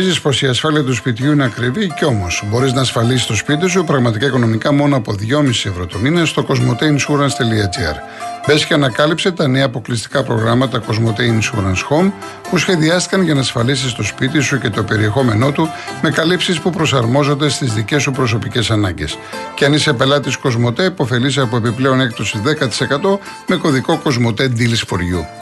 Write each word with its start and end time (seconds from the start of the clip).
Νομίζεις 0.00 0.22
πως 0.22 0.42
η 0.42 0.46
ασφάλεια 0.46 0.84
του 0.84 0.94
σπιτιού 0.94 1.32
είναι 1.32 1.44
ακριβή; 1.44 1.92
Και 1.98 2.04
όμως 2.04 2.44
μπορείς 2.46 2.72
να 2.72 2.80
ασφαλίσεις 2.80 3.26
το 3.26 3.34
σπίτι 3.34 3.68
σου 3.68 3.84
πραγματικά 3.84 4.26
οικονομικά 4.26 4.72
μόνο 4.72 4.96
από 4.96 5.12
2,5 5.12 5.48
ευρώ 5.64 5.86
το 5.86 5.98
μήνα 5.98 6.24
στο 6.24 6.46
cosmoteinsurance.gr. 6.48 7.96
Μπες 8.46 8.66
και 8.66 8.74
ανακάλυψε 8.74 9.30
τα 9.30 9.48
νέα 9.48 9.64
αποκλειστικά 9.64 10.22
προγράμματα 10.22 10.82
Cosmote 10.88 11.20
Insurance 11.20 11.82
Home 11.90 12.12
που 12.50 12.58
σχεδιάστηκαν 12.58 13.22
για 13.22 13.34
να 13.34 13.40
ασφαλίσεις 13.40 13.92
το 13.92 14.02
σπίτι 14.02 14.40
σου 14.40 14.58
και 14.58 14.70
το 14.70 14.82
περιεχόμενό 14.82 15.52
του 15.52 15.68
με 16.02 16.10
καλύψεις 16.10 16.60
που 16.60 16.70
προσαρμόζονται 16.70 17.48
στις 17.48 17.72
δικές 17.72 18.02
σου 18.02 18.10
προσωπικές 18.10 18.70
ανάγκες. 18.70 19.18
Και 19.54 19.64
αν 19.64 19.72
είσαι 19.72 19.92
πελάτης 19.92 20.36
Cosmote, 20.42 20.84
υποφελείσαι 20.84 21.40
από 21.40 21.56
επιπλέον 21.56 22.00
έκπτωση 22.00 22.40
10% 22.44 23.18
με 23.46 23.56
κωδικό 23.56 24.02
Cosmote 24.04 24.42
Deals 24.42 24.82
for 24.88 24.98
You. 24.98 25.39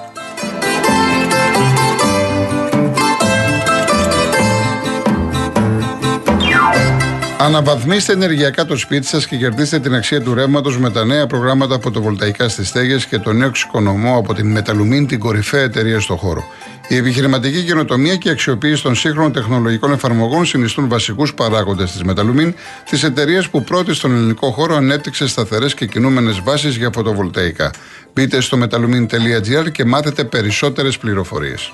Αναβαθμίστε 7.49 8.13
ενεργειακά 8.13 8.65
το 8.65 8.77
σπίτι 8.77 9.07
σας 9.07 9.27
και 9.27 9.37
κερδίστε 9.37 9.79
την 9.79 9.95
αξία 9.95 10.23
του 10.23 10.35
ρεύματος 10.35 10.79
με 10.79 10.91
τα 10.91 11.05
νέα 11.05 11.27
προγράμματα 11.27 11.79
φωτοβολταϊκά 11.81 12.49
στις 12.49 12.69
στέγες 12.69 13.07
και 13.07 13.19
το 13.19 13.33
νέο 13.33 13.49
εξοικονομώ 13.49 14.17
από 14.19 14.35
την 14.35 14.51
Μεταλουμίν, 14.51 15.07
την 15.07 15.19
κορυφαία 15.19 15.63
εταιρεία 15.63 16.01
στο 16.01 16.17
χώρο. 16.17 16.45
Η 16.89 16.97
επιχειρηματική 16.97 17.65
καινοτομία 17.65 18.17
και 18.17 18.29
η 18.29 18.31
αξιοποίηση 18.31 18.83
των 18.83 18.95
σύγχρονων 18.95 19.33
τεχνολογικών 19.33 19.93
εφαρμογών 19.93 20.47
συνιστούν 20.47 20.89
βασικούς 20.89 21.35
παράγοντες 21.35 21.93
της 21.93 22.03
Μεταλουμίν, 22.03 22.55
της 22.91 23.03
εταιρείας 23.03 23.49
που 23.49 23.65
πρώτη 23.65 23.95
στον 23.95 24.13
ελληνικό 24.13 24.51
χώρο 24.51 24.77
ανέπτυξε 24.77 25.29
σταθερές 25.29 25.75
και 25.75 25.87
κινούμενες 25.87 26.41
βάσεις 26.41 26.77
για 26.77 26.91
φωτοβολταϊκά. 26.95 27.71
Μπείτε 28.13 28.41
στο 28.41 28.59
metalumin.gr 28.63 29.73
και 29.73 29.85
μάθετε 29.85 30.25
περισσότερες 30.25 30.99
πληροφορίες. 30.99 31.73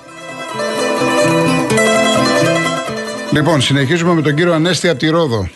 Λοιπόν, 3.31 3.61
συνεχίζουμε 3.61 4.13
με 4.13 4.21
τον 4.21 4.35
κύριο 4.35 4.53
Ανέστη 4.53 4.89
από 4.89 4.99
τη 4.99 5.07
Ρόδο. 5.07 5.49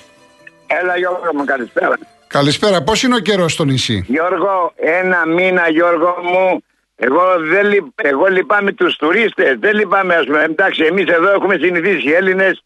Έλα 0.70 0.98
Γιώργο 0.98 1.34
μου, 1.34 1.44
καλησπέρα. 1.46 1.98
Καλησπέρα. 2.28 2.84
Πώς 2.84 3.04
είναι 3.04 3.16
ο 3.16 3.20
καιρός 3.20 3.54
στο 3.54 3.64
νησί, 3.64 4.06
Γιώργο, 4.08 4.74
ένα 4.76 5.26
μήνα 5.26 5.70
Γιώργο 5.70 6.16
μου, 6.24 6.64
εγώ, 6.96 7.40
δεν 7.40 7.68
λυπ, 7.68 7.86
εγώ 7.96 8.26
λυπάμαι 8.28 8.72
τους 8.72 8.96
τουρίστες, 8.96 9.56
δεν 9.60 9.76
λυπάμαι 9.76 10.16
ας 10.16 10.26
πούμε. 10.26 10.44
Εντάξει, 10.44 10.84
εμείς 10.84 11.06
εδώ 11.06 11.32
έχουμε 11.32 11.58
συνηθίσει 11.62 12.08
οι 12.08 12.12
Έλληνες, 12.12 12.64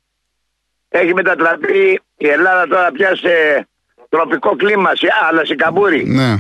έχει 0.90 1.14
μετατραπεί 1.14 2.02
η 2.18 2.28
Ελλάδα 2.28 2.68
τώρα 2.68 2.92
πια 2.92 3.16
σε 3.16 3.68
τροπικό 4.10 4.56
κλίμα, 4.56 4.96
σε, 4.96 5.08
αλλά 5.30 5.46
σε 5.46 5.56
καμπούρι. 5.56 6.04
Ναι. 6.06 6.36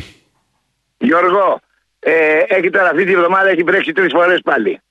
Γιώργο, 0.97 1.59
ε, 1.99 2.43
έχει 2.47 2.69
τώρα 2.69 2.89
αυτή 2.89 3.05
τη 3.05 3.15
βδομάδα 3.15 3.49
έχει 3.49 3.63
βρέξει 3.63 3.91
τρεις 3.91 4.11
φορές 4.11 4.39
πάλι. 4.43 4.81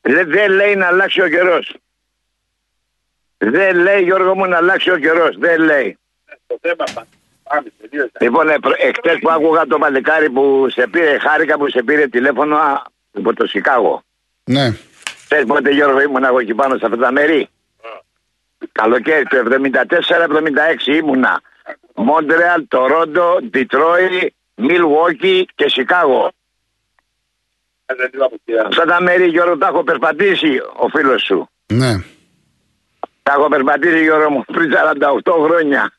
Δεν, 0.00 0.30
δεν 0.30 0.50
λέει 0.50 0.74
να 0.74 0.86
αλλάξει 0.86 1.20
ο 1.20 1.28
καιρός. 1.28 1.74
Δεν 3.50 3.76
λέει 3.76 4.02
Γιώργο 4.02 4.34
μου 4.34 4.46
να 4.46 4.56
αλλάξει 4.56 4.90
ο 4.90 4.98
καιρός. 4.98 5.36
Δεν 5.38 5.60
λέει. 5.60 5.98
Το 6.46 6.58
θέμα 6.60 6.84
πάμε, 6.94 7.06
Λοιπόν, 8.20 8.48
ε, 8.48 8.56
εχθές 8.78 9.18
που 9.20 9.30
άκουγα 9.30 9.66
το 9.66 9.78
παλικάρι 9.78 10.30
που 10.30 10.66
σε 10.70 10.86
πήρε, 10.86 11.18
χάρηκα 11.18 11.58
που 11.58 11.70
σε 11.70 11.82
πήρε 11.82 12.06
τηλέφωνο 12.06 12.56
α, 12.56 12.82
από 13.12 13.34
το 13.34 13.46
Σικάγο. 13.46 14.02
Ναι. 14.44 14.76
Θες 15.28 15.44
πότε 15.46 15.70
Γιώργο 15.70 16.00
ήμουν 16.00 16.24
εγώ 16.24 16.38
εκεί 16.38 16.54
πάνω 16.54 16.78
σε 16.78 16.84
αυτά 16.84 16.96
τα 16.96 17.12
μέρη; 17.12 17.48
Καλοκαίρι 18.72 19.24
του 19.24 19.36
74-76 19.36 20.86
ήμουνα. 20.86 21.40
Μόντρεαλ, 21.94 22.64
Τορόντο, 22.68 23.38
Ντιτρόι, 23.50 24.34
Μιλουόκι 24.54 25.48
και 25.54 25.68
Σικάγο. 25.68 26.30
Αυτά 28.66 28.84
τα 28.84 29.02
μέρη 29.02 29.26
Γιώργο 29.26 29.58
τα 29.58 29.66
έχω 29.66 29.84
περπατήσει 29.84 30.60
ο 30.76 30.88
φίλος 30.88 31.22
σου. 31.22 31.48
Ναι. 31.72 32.04
Τα 33.26 33.32
έχω 33.38 33.48
περπατήσει 33.48 34.02
Γιώργο 34.02 34.30
μου 34.30 34.44
πριν 34.44 34.70
48 35.24 35.32
χρόνια. 35.44 35.92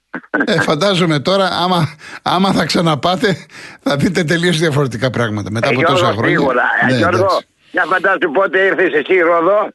Ε, 0.46 0.62
φαντάζομαι 0.62 1.20
τώρα, 1.20 1.46
άμα, 1.64 1.96
άμα 2.22 2.52
θα 2.54 2.66
ξαναπάτε, 2.66 3.46
θα 3.82 3.96
δείτε 3.96 4.24
τελείως 4.24 4.58
διαφορετικά 4.60 5.10
πράγματα 5.10 5.52
μετά 5.52 5.68
από 5.70 5.80
Ε, 5.80 5.84
τόσα 5.84 5.96
Γιώργο, 6.12 6.18
χρόνια. 6.20 6.38
Σίγουρα. 6.38 6.64
Ε, 6.82 6.86
Ναι, 6.86 6.98
Γιώργο, 6.98 7.18
εντάξει. 7.18 7.48
για 7.72 7.84
φαντάσου 7.86 8.32
πότε 8.34 8.60
ήρθες 8.60 8.94
εσύ 8.94 9.20
Ρόδο 9.20 9.70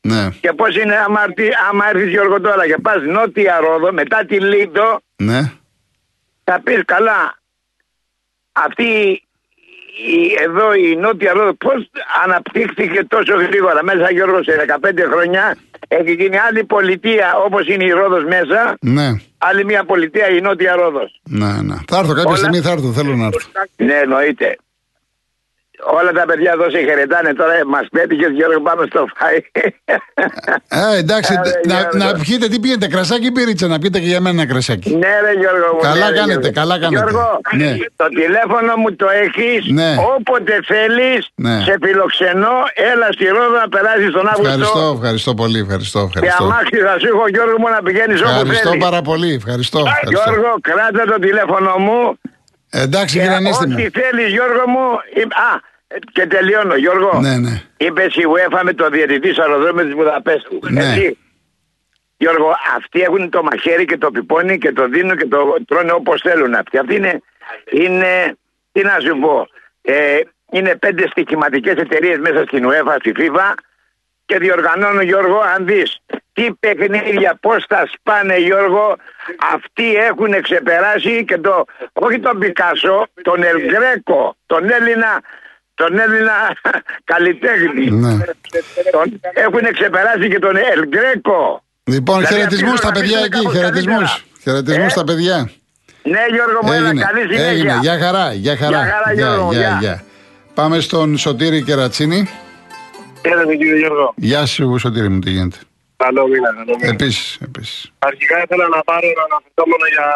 Ναι, 0.00 0.28
και 0.40 0.52
πώς 0.52 0.76
είναι 0.76 0.96
άμα, 0.96 1.22
έρθει- 1.22 1.54
άμα 1.70 1.88
έρθεις 1.88 2.08
Γιώργο 2.08 2.40
τώρα 2.40 2.66
και 2.66 2.76
πας 2.82 3.02
νότια 3.02 3.58
Ρόδο 3.60 3.92
μετά 3.92 4.24
τη 4.24 4.40
Λίντο 4.40 5.00
ναι. 5.16 5.52
θα 6.44 6.60
πεις 6.64 6.80
καλά 6.84 7.38
αυτή 8.52 8.82
η, 8.84 9.25
εδώ 10.46 10.74
η 10.74 10.96
νότια 10.96 11.32
Ρόδο 11.32 11.54
πώς 11.54 11.90
αναπτύχθηκε 12.24 13.04
τόσο 13.08 13.34
γρήγορα; 13.34 13.80
Μέσα 13.84 14.10
Γιώργο 14.10 14.42
σε 14.42 14.52
15 14.80 14.90
χρόνια 15.12 15.56
έχει 15.88 16.12
γίνει 16.12 16.38
άλλη 16.38 16.64
πολιτεία 16.64 17.34
όπως 17.46 17.66
είναι 17.68 17.84
η 17.84 17.90
Ρόδος 17.90 18.24
μέσα 18.24 18.76
Ναι, 18.80 19.08
άλλη 19.38 19.64
μια 19.64 19.84
πολιτεία 19.84 20.28
η 20.28 20.40
νότια 20.40 20.74
Ρόδος 20.74 21.20
ναι, 21.24 21.62
ναι. 21.62 21.74
Θα 21.86 21.98
έρθω 21.98 22.08
κάποια 22.12 22.24
Όλα- 22.28 22.36
στιγμή, 22.36 22.60
θα 22.60 22.70
έρθω, 22.70 22.92
θέλω 22.92 23.14
να 23.16 23.26
έρθω. 23.26 23.48
ναι 23.76 23.94
εννοείται 23.94 24.56
Όλα 25.98 26.12
τα 26.12 26.24
παιδιά 26.28 26.50
εδώ 26.52 26.70
σε 26.70 26.78
χαιρετάνε 26.78 27.32
τώρα. 27.32 27.52
Μας 27.66 27.86
πέτυχες 27.90 28.30
Γιώργο 28.30 28.60
πάμε 28.60 28.84
στο 28.90 29.06
φάι. 29.18 29.38
Ε, 30.68 30.98
εντάξει, 30.98 31.32
Έλα, 31.32 31.42
να, 31.66 31.80
Γιώργο. 31.80 31.98
να 32.12 32.18
πιείτε, 32.22 32.46
τι 32.48 32.60
πιείτε, 32.60 32.86
κρασάκι 32.88 33.26
ή 33.26 33.32
πυρίτσα, 33.32 33.66
να 33.66 33.78
πιείτε 33.78 33.98
και 33.98 34.06
για 34.12 34.20
μένα 34.20 34.40
ένα 34.42 34.50
κρασάκι. 34.52 34.90
ναι, 35.02 35.12
ρε 35.24 35.32
Γιώργο. 35.40 35.68
μου, 35.74 35.80
Καλά 35.88 36.04
ναι, 36.04 36.10
ρε, 36.10 36.16
κάνετε, 36.20 36.48
Γιώργο. 36.48 36.60
καλά 36.60 36.74
κάνετε. 36.82 37.02
Γιώργο, 37.10 37.40
Ναι. 37.60 37.70
το 37.96 38.06
τηλέφωνο 38.20 38.72
μου 38.82 38.90
το 39.02 39.06
έχεις. 39.24 39.62
Ναι. 39.78 39.90
Όποτε 40.16 40.54
θέλεις, 40.72 41.20
Ναι. 41.34 41.56
σε 41.66 41.74
φιλοξενώ, 41.82 42.54
έλα 42.90 43.08
στη 43.16 43.24
Ρόδο 43.36 43.56
να 43.62 43.68
περάσεις 43.74 44.10
τον 44.16 44.26
Αύγουστο. 44.32 44.48
Ευχαριστώ, 44.52 44.84
ευχαριστώ 44.98 45.32
πολύ, 45.40 45.58
ευχαριστώ, 45.64 46.00
Και 46.00 46.06
ευχαριστώ. 46.12 46.44
αμάξι 46.44 46.76
θα 46.86 46.94
σου 47.00 47.08
έχω 47.12 47.24
Γιώργο 47.34 47.56
μου 47.62 47.68
να 47.76 47.80
πηγαίνεις 47.86 48.18
όπου 48.20 48.30
Ευχαριστώ 48.30 48.68
θέλεις. 48.70 48.84
πάρα 48.86 49.00
πολύ, 49.10 49.30
ευχαριστώ. 49.40 49.80
ευχαριστώ. 49.86 50.22
Γιώργο, 50.24 50.50
κράτα 50.70 51.02
το 51.12 51.16
τηλέφωνο 51.26 51.70
μου. 51.86 52.00
Ε, 52.70 52.82
Εντάξει, 52.82 53.14
Και 53.16 53.20
κύριε 53.22 53.36
Ανέστη 53.36 53.66
μου. 53.66 53.74
ό,τι 53.78 54.00
θέλει, 54.00 54.28
Γιώργο 54.28 54.68
μου. 54.68 54.86
είπ- 55.14 55.34
Α, 55.34 55.60
και 56.12 56.26
τελειώνω, 56.26 56.74
Γιώργο. 56.76 57.20
Ναι, 57.20 57.36
ναι. 57.36 57.62
Είπε 57.76 58.02
η 58.04 58.24
UEFA 58.34 58.60
με 58.62 58.72
το 58.72 58.88
διαιτητή 58.88 59.32
στο 59.32 59.42
αεροδρόμιο 59.42 59.84
της 59.84 59.94
Βουδαπέστου. 59.94 60.58
Ναι. 60.70 60.80
Έτσι. 60.84 61.18
Γιώργο, 62.16 62.54
αυτοί 62.76 63.00
έχουν 63.00 63.30
το 63.30 63.42
μαχαίρι 63.42 63.84
και 63.84 63.98
το 63.98 64.10
πιπώνι 64.10 64.58
και 64.58 64.72
το 64.72 64.88
δίνουν 64.88 65.16
και 65.16 65.26
το 65.26 65.56
τρώνε 65.66 65.92
όπως 65.92 66.20
θέλουν 66.20 66.54
αυτοί. 66.54 66.78
Αυτοί 66.78 66.94
είναι, 66.94 67.20
είναι 67.70 68.36
τι 68.72 68.82
να 68.82 68.96
σου 69.00 69.18
πω, 69.20 69.46
ε, 69.82 70.18
είναι 70.52 70.76
πέντε 70.76 71.06
στοιχηματικές 71.10 71.74
εταιρείες 71.74 72.18
μέσα 72.18 72.44
στην 72.46 72.66
UEFA, 72.68 72.96
στη 72.98 73.12
FIFA 73.16 73.52
και 74.26 74.38
διοργανώνουν 74.38 75.02
Γιώργο, 75.02 75.38
αν 75.56 75.66
δεις 75.66 75.96
τι 76.32 76.46
παιχνίδια, 76.60 77.38
πώς 77.40 77.66
τα 77.66 77.88
σπάνε 77.92 78.36
Γιώργο, 78.38 78.96
αυτοί 79.54 79.94
έχουν 79.94 80.42
ξεπεράσει 80.42 81.24
και 81.24 81.38
το, 81.38 81.64
όχι 81.92 82.18
τον 82.20 82.38
Πικάσο, 82.38 83.06
τον 83.22 83.42
Ελγκρέκο, 83.42 84.36
τον 84.46 84.70
Έλληνα, 84.70 85.20
τον 85.74 85.98
Έλληνα 85.98 86.32
καλλιτέχνη. 87.12 87.90
ναι. 87.90 88.16
Τον, 88.90 89.20
έχουν 89.34 89.72
ξεπεράσει 89.72 90.28
και 90.28 90.38
τον 90.38 90.56
Ελγκρέκο. 90.56 91.62
Λοιπόν, 91.84 92.16
Δηλαδή, 92.16 92.34
χαιρετισμούς 92.34 92.72
αυτοί 92.72 92.86
στα 92.86 92.88
να 92.88 92.92
παιδιά 93.00 93.16
πεις 93.16 93.26
εκεί, 93.26 93.36
κάπως 93.36 93.52
χαιρετισμούς. 93.52 93.96
καλύτερα. 93.96 94.22
Χαιρετισμούς 94.42 94.86
Ε; 94.86 94.88
στα 94.88 95.04
παιδιά. 95.04 95.50
Ναι 96.02 96.20
Γιώργο 96.30 96.58
μου, 96.62 96.72
έλα, 96.72 96.88
Έγινε, 96.88 97.04
καλή 97.04 97.20
συνέχεια. 97.20 97.46
έγινε. 97.46 97.78
Γεια 97.80 97.98
χαρά, 97.98 98.32
γεια 98.32 98.56
χαρά. 98.56 98.70
Γεια 98.82 98.92
χαρά, 98.92 99.12
Γιώργο 99.12 99.44
μου, 99.44 99.52
γεια. 99.52 100.02
Πάμε 100.54 100.80
στον 100.80 101.18
Σωτήρη 101.18 101.62
Κερατσίνη. 101.62 102.28
Χαίρετε 103.28 103.56
κύριε 103.56 103.76
Γιώργο. 103.76 104.14
Γεια 104.16 104.46
σου, 104.46 104.78
Σωτήρη 104.78 105.08
μου, 105.08 105.18
τι 105.18 105.30
γίνεται. 105.30 105.58
Καλό 105.96 106.26
μήνα, 106.28 106.50
καλό 106.58 106.76
μήνα. 106.78 106.92
Επίσης, 106.92 107.38
επίσης. 107.42 107.92
Αρχικά 107.98 108.42
ήθελα 108.42 108.68
να 108.68 108.80
πάρω 108.82 109.06
να 109.18 109.22
αναφερθώ 109.28 109.64
μόνο 109.72 109.86
για 109.94 110.06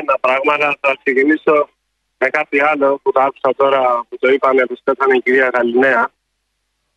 ένα 0.00 0.14
πράγμα, 0.20 0.52
αλλά 0.56 0.76
θα 0.80 0.96
ξεκινήσω 1.02 1.68
με 2.18 2.28
κάτι 2.28 2.60
άλλο 2.70 3.00
που 3.02 3.12
το 3.12 3.20
άκουσα 3.20 3.50
τώρα 3.56 3.80
που 4.08 4.16
το 4.18 4.28
είπανε 4.28 4.62
που 4.66 4.76
στέφανε 4.80 5.14
η 5.16 5.20
κυρία 5.24 5.50
Γαλινέα. 5.54 6.10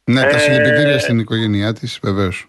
Ναι, 0.03 0.21
τα 0.21 0.27
Ε, 0.27 0.37
συλληπιτήρια 0.37 0.99
στην 0.99 1.19
οικογένειά 1.19 1.73
της, 1.73 1.99
βεβαίως. 2.03 2.45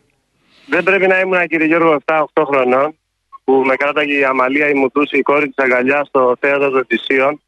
Δεν 0.66 0.82
πρέπει 0.82 1.06
να 1.06 1.20
ήμουν 1.20 1.46
κύριε 1.46 1.66
Γιώργο 1.66 1.98
7-8 2.04 2.44
χρονών 2.46 2.96
που 3.44 3.52
με 3.66 3.76
κράταγε 3.76 4.18
η 4.18 4.24
Αμαλία 4.24 4.68
η 4.68 4.74
Μουτούση, 4.74 5.18
η 5.18 5.22
κόρη 5.22 5.46
της 5.48 5.64
αγκαλιάς 5.64 6.06
στο 6.08 6.36
θέατρο 6.40 6.70
των 6.70 6.86
Τυσίων 6.86 7.40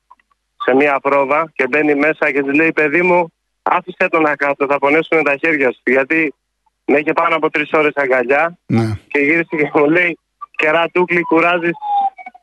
σε 0.64 0.74
μία 0.74 1.00
πρόβα 1.00 1.52
και 1.54 1.66
μπαίνει 1.68 1.94
μέσα 1.94 2.30
και 2.32 2.42
της 2.42 2.54
λέει 2.54 2.72
παιδί 2.72 3.02
μου 3.02 3.32
άφησε 3.64 4.08
τον 4.10 4.22
να 4.22 4.36
κάτω, 4.36 4.66
θα 4.66 4.78
πονέσουν 4.78 5.22
τα 5.22 5.36
χέρια 5.36 5.72
σου 5.72 5.80
γιατί 5.84 6.34
με 6.84 6.98
είχε 6.98 7.12
πάνω 7.12 7.36
από 7.36 7.50
τρεις 7.50 7.70
ώρες 7.72 7.92
αγκαλιά 7.94 8.58
Ναι, 8.66 8.98
και 9.08 9.18
γύρισε 9.18 9.56
και 9.56 9.70
μου 9.74 9.84
λέει 9.90 10.18
κεράτουκλι 10.56 11.22
κουράζεις 11.22 11.72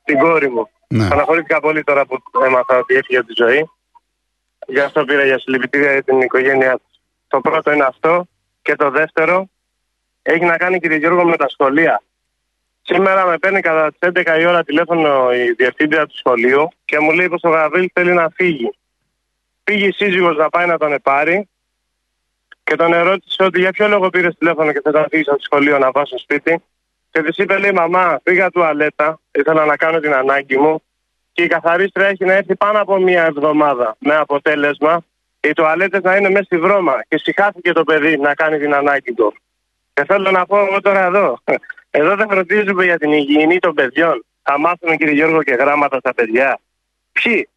την 0.03 0.18
κόρη 0.19 0.50
μου. 0.50 0.69
ναι. 0.88 1.06
Αναχωρήθηκα 1.12 1.59
πολύ 1.59 1.83
τώρα 1.83 2.06
που 2.06 2.18
έμαθα 2.45 2.77
ότι 2.77 2.95
έφυγε 2.95 3.18
από 3.18 3.27
τη 3.27 3.33
ζωή. 3.44 3.69
Γι' 4.68 4.79
αυτό 4.79 5.03
πήρα 5.06 5.25
για 5.25 5.39
συλληπιτήρια 5.39 5.91
για 5.91 6.03
την 6.03 6.21
οικογένειά 6.21 6.73
του. 6.73 6.85
Το 7.27 7.41
πρώτο 7.41 7.71
είναι 7.71 7.83
αυτό. 7.83 8.27
Και 8.62 8.75
το 8.75 8.89
δεύτερο 8.89 9.50
έχει 10.21 10.45
να 10.45 10.57
κάνει 10.57 10.79
κύριε 10.79 10.97
Γιώργο 10.97 11.23
με 11.23 11.38
τα 11.38 11.50
σχολεία. 11.50 12.01
Σήμερα 12.81 13.25
με 13.25 13.38
παίρνει 13.38 13.62
κατά 13.62 13.91
τις 13.91 14.09
11 14.23 14.39
η 14.39 14.45
ώρα 14.45 14.63
τηλέφωνο 14.63 15.33
η 15.33 15.51
διευθύντρια 15.51 16.06
του 16.06 16.18
σχολείου 16.18 16.68
και 16.85 17.00
μου 17.00 17.12
λέει 17.12 17.27
πως 17.29 17.41
ο 17.44 17.50
Γαβρίλ 17.50 17.89
θέλει 17.94 18.13
να 18.13 18.29
φύγει. 18.29 18.69
Πήγε 19.71 19.85
η 19.85 19.91
σύζυγος 19.91 20.38
να 20.38 20.50
πάει 20.50 20.68
να 20.68 20.77
τον 20.77 20.95
πάρει 21.03 21.50
και 22.63 22.75
τον 22.75 22.94
ερώτησε 22.94 23.44
ότι 23.44 23.59
για 23.59 23.71
ποιο 23.71 23.88
λόγο 23.88 24.09
πήρες 24.09 24.35
τηλέφωνο 24.38 24.71
και 24.71 24.81
θα 24.83 24.91
τα 24.91 25.00
αφήσει 25.00 25.23
από 25.27 25.38
το 25.38 25.44
σχολείο 25.44 25.77
να 25.77 25.91
πάω 25.91 26.06
στο 26.06 26.18
σπίτι. 26.18 26.63
Και 27.12 27.21
της 27.21 27.38
είπε, 27.38 27.57
λέει, 27.57 27.71
Μαμά, 27.71 28.19
πήγα 28.23 28.50
τουαλέτα, 28.50 29.19
ήθελα 29.31 29.65
να 29.65 29.77
κάνω 29.77 30.00
την 30.00 30.13
ανάγκη 30.13 30.57
μου 30.57 30.83
και 31.31 31.44
η 31.44 31.47
καθαρίστρια 31.47 32.07
έχει 32.07 32.25
να 32.25 32.33
έρθει 32.33 32.56
πάνω 32.56 32.81
από 32.81 32.97
μία 32.97 33.25
εβδομάδα. 33.25 33.95
Με 34.00 34.15
αποτέλεσμα 34.15 35.03
οι 35.39 35.53
τουαλέτες 35.53 36.01
να 36.01 36.15
είναι 36.15 36.29
μέσα 36.29 36.44
στη 36.44 36.57
βρώμα 36.57 37.03
και 37.07 37.18
συχάθηκε 37.18 37.71
το 37.71 37.83
παιδί 37.83 38.18
να 38.18 38.33
κάνει 38.33 38.59
την 38.59 38.73
ανάγκη 38.73 39.13
του. 39.13 39.33
Και 39.94 40.03
θέλω 40.06 40.31
να 40.31 40.45
πω 40.45 40.59
εγώ 40.59 40.81
τώρα 40.81 41.06
εδώ. 41.06 41.39
Εδώ 42.00 42.15
δεν 42.15 42.27
φροντίζουμε 42.29 42.83
για 42.83 42.97
την 42.97 43.12
υγιεινή 43.12 43.59
των 43.59 43.73
παιδιών. 43.73 44.25
Θα 44.41 44.59
μάθουμε 44.59 44.95
κύριε 44.95 45.13
Γιώργο 45.13 45.44
και 45.44 45.53
γράμματα 45.53 46.00
στα 46.00 46.13
παιδιά. 46.13 46.59
Ποιοι; 47.12 47.47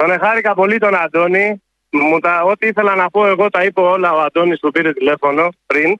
Τον 0.00 0.10
εχάρηκα 0.10 0.54
πολύ 0.54 0.78
τον 0.78 0.94
Αντώνη. 0.94 1.62
Μου 1.90 2.18
τα, 2.18 2.42
ό,τι 2.42 2.66
ήθελα 2.66 2.94
να 2.94 3.10
πω 3.10 3.26
εγώ 3.26 3.48
τα 3.48 3.64
είπε 3.64 3.80
όλα 3.80 4.12
ο 4.12 4.20
Αντώνης 4.20 4.60
που 4.60 4.70
πήρε 4.70 4.92
τηλέφωνο 4.92 5.48
πριν. 5.66 5.96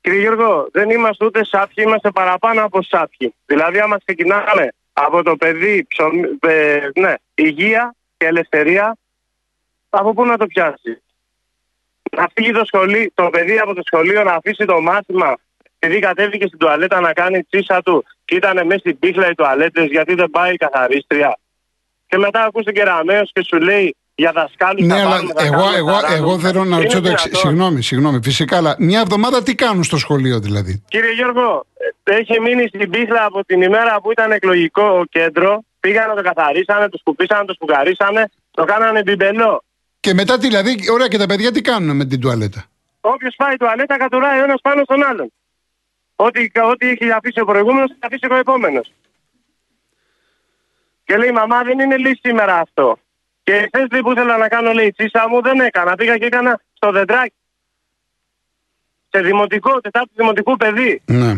Κύριε 0.00 0.20
Γιώργο, 0.20 0.68
δεν 0.72 0.90
είμαστε 0.90 1.24
ούτε 1.24 1.44
σάπιοι, 1.44 1.84
είμαστε 1.86 2.10
παραπάνω 2.10 2.64
από 2.64 2.82
σάπιοι. 2.82 3.34
Δηλαδή, 3.46 3.78
άμα 3.78 3.98
ξεκινάμε 3.98 4.68
από 4.92 5.22
το 5.22 5.36
παιδί, 5.36 5.86
ε, 6.40 6.88
ναι, 6.94 7.14
υγεία 7.34 7.94
και 8.16 8.26
ελευθερία, 8.26 8.96
από 9.90 10.12
πού 10.12 10.24
να 10.24 10.36
το 10.36 10.46
πιάσεις; 10.46 11.02
Να 12.16 12.28
φύγει 12.34 12.52
το, 12.52 12.64
σχολείο, 12.64 13.10
το 13.14 13.30
παιδί 13.30 13.58
από 13.58 13.74
το 13.74 13.82
σχολείο 13.84 14.24
να 14.24 14.32
αφήσει 14.32 14.64
το 14.64 14.80
μάθημα 14.80 15.36
επειδή 15.78 16.00
κατέβηκε 16.00 16.46
στην 16.46 16.58
τουαλέτα 16.58 17.00
να 17.00 17.12
κάνει 17.12 17.42
τσίσα 17.42 17.82
του 17.82 18.04
και 18.24 18.34
ήταν 18.34 18.66
μέσα 18.66 18.78
στην 18.78 18.98
πίχλα 18.98 19.30
οι 19.30 19.34
τουαλέτες 19.34 19.86
γιατί 19.86 20.14
δεν 20.14 20.30
πάει 20.30 20.52
η 20.52 20.56
καθαρίστρια. 20.56 21.38
Και 22.14 22.20
μετά 22.20 22.44
ακούς 22.44 22.64
τον 22.64 22.74
κεραμέως 22.74 23.30
και 23.32 23.42
σου 23.48 23.60
λέει 23.60 23.96
για 24.14 24.32
δασκάλου. 24.32 24.86
Ναι, 24.86 25.00
αλλά 25.00 25.20
εγώ, 25.36 25.64
εγώ, 25.76 25.96
εγώ 26.16 26.38
θέλω 26.38 26.64
να 26.64 26.76
ρωτήσω 26.76 27.00
το 27.00 27.10
εξή. 27.10 27.34
Συγγνώμη, 27.34 27.82
συγγνώμη, 27.82 28.18
φυσικά, 28.22 28.56
αλλά 28.56 28.76
μια 28.78 29.00
εβδομάδα 29.00 29.42
τι 29.42 29.54
κάνουν 29.54 29.84
στο 29.84 29.96
σχολείο 29.96 30.38
δηλαδή; 30.38 30.82
Κύριε 30.88 31.12
Γιώργο, 31.12 31.66
έχει 32.02 32.40
μείνει 32.40 32.66
στην 32.68 32.90
πίχλα 32.90 33.24
από 33.24 33.44
την 33.44 33.62
ημέρα 33.62 34.00
που 34.00 34.10
ήταν 34.10 34.30
εκλογικό 34.32 35.04
κέντρο. 35.10 35.64
Πήγανε, 35.80 36.14
το 36.14 36.22
καθαρίσανε, 36.22 36.88
το 36.88 36.98
σκουπίσανε, 36.98 37.44
το 37.44 37.52
σπουγκαρίσανε, 37.52 38.30
το 38.50 38.64
κάνανε 38.64 39.02
μπιμπελό. 39.02 39.64
Και 40.00 40.14
μετά 40.14 40.38
δηλαδή, 40.38 40.78
ωραία, 40.92 41.08
και 41.08 41.18
τα 41.18 41.26
παιδιά 41.26 41.52
τι 41.52 41.60
κάνουν 41.60 41.96
με 41.96 42.04
την 42.04 42.20
τουαλέτα; 42.20 42.64
Όποιος 43.00 43.34
πάει 43.36 43.56
τουαλέτα 43.56 43.96
κατουράει 43.96 44.40
ο 44.40 44.44
ένας 44.44 44.60
πάνω 44.62 44.82
στον 44.84 45.04
άλλον. 45.04 45.32
Ό,τι, 46.16 46.50
ό,τι 46.70 46.88
έχει 46.88 47.10
αφήσει 47.10 47.40
ο 47.40 47.44
προηγούμενος, 47.44 47.90
θα 47.98 48.06
αφήσει 48.06 48.26
ο 48.30 48.36
επόμενος. 48.36 48.92
Και 51.04 51.16
λέει, 51.16 51.30
Μαμά, 51.30 51.62
δεν 51.62 51.78
είναι 51.78 51.96
λύση 51.96 52.20
σήμερα 52.22 52.58
αυτό. 52.58 52.98
Και 53.42 53.52
χθε 53.52 54.00
που 54.00 54.10
ήθελα 54.10 54.36
να 54.36 54.48
κάνω, 54.48 54.72
λέει, 54.72 54.92
τσίσα 54.92 55.28
μου 55.28 55.42
δεν 55.42 55.60
έκανα. 55.60 55.94
Πήγα 55.94 56.18
και 56.18 56.24
έκανα 56.24 56.60
στο 56.72 56.90
δεντράκι. 56.90 57.34
Σε 59.10 59.20
δημοτικό, 59.20 59.80
τετάρτη 59.80 60.10
δημοτικού 60.16 60.56
παιδί. 60.56 61.02
Ναι. 61.06 61.34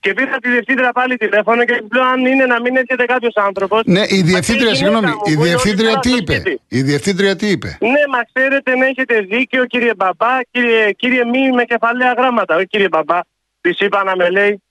Και 0.00 0.12
πήρα 0.12 0.36
τη 0.36 0.50
διευθύντρια 0.50 0.92
πάλι 0.92 1.16
τηλέφωνο 1.16 1.64
και 1.64 1.82
λέω 1.92 2.04
αν 2.04 2.26
είναι 2.26 2.46
να 2.46 2.60
μην 2.60 2.76
έρχεται 2.76 3.04
κάποιος 3.04 3.34
άνθρωπος. 3.34 3.82
Ναι, 3.84 4.02
η 4.08 4.22
διευθύντρια, 4.22 4.74
συγγνώμη, 4.74 5.10
η 5.24 5.34
διευθύντρια 5.34 5.98
τι 5.98 6.10
είπε; 6.16 6.42
Η 6.68 6.82
διευθύντρια 6.82 7.36
τι 7.36 7.46
είπε; 7.46 7.78
Ναι, 7.80 8.02
μα 8.10 8.22
ξέρετε 8.32 8.76
να 8.76 8.86
έχετε 8.86 9.20
δίκιο, 9.20 9.64
κύριε 9.66 9.94
Μπαμπά, 9.94 10.42
κύριε, 10.50 10.92
κύριε 10.92 11.24
μη 11.24 11.52
με 11.52 11.64
κεφαλαία 11.64 12.12
γράμματα. 12.12 12.56
Όχι, 12.56 12.66
κύριε 12.66 12.88
Μπαμπά, 12.88 13.20
της 13.60 13.78
είπα 13.78 14.04
να 14.04 14.16
με 14.16 14.30
λέει. 14.30 14.62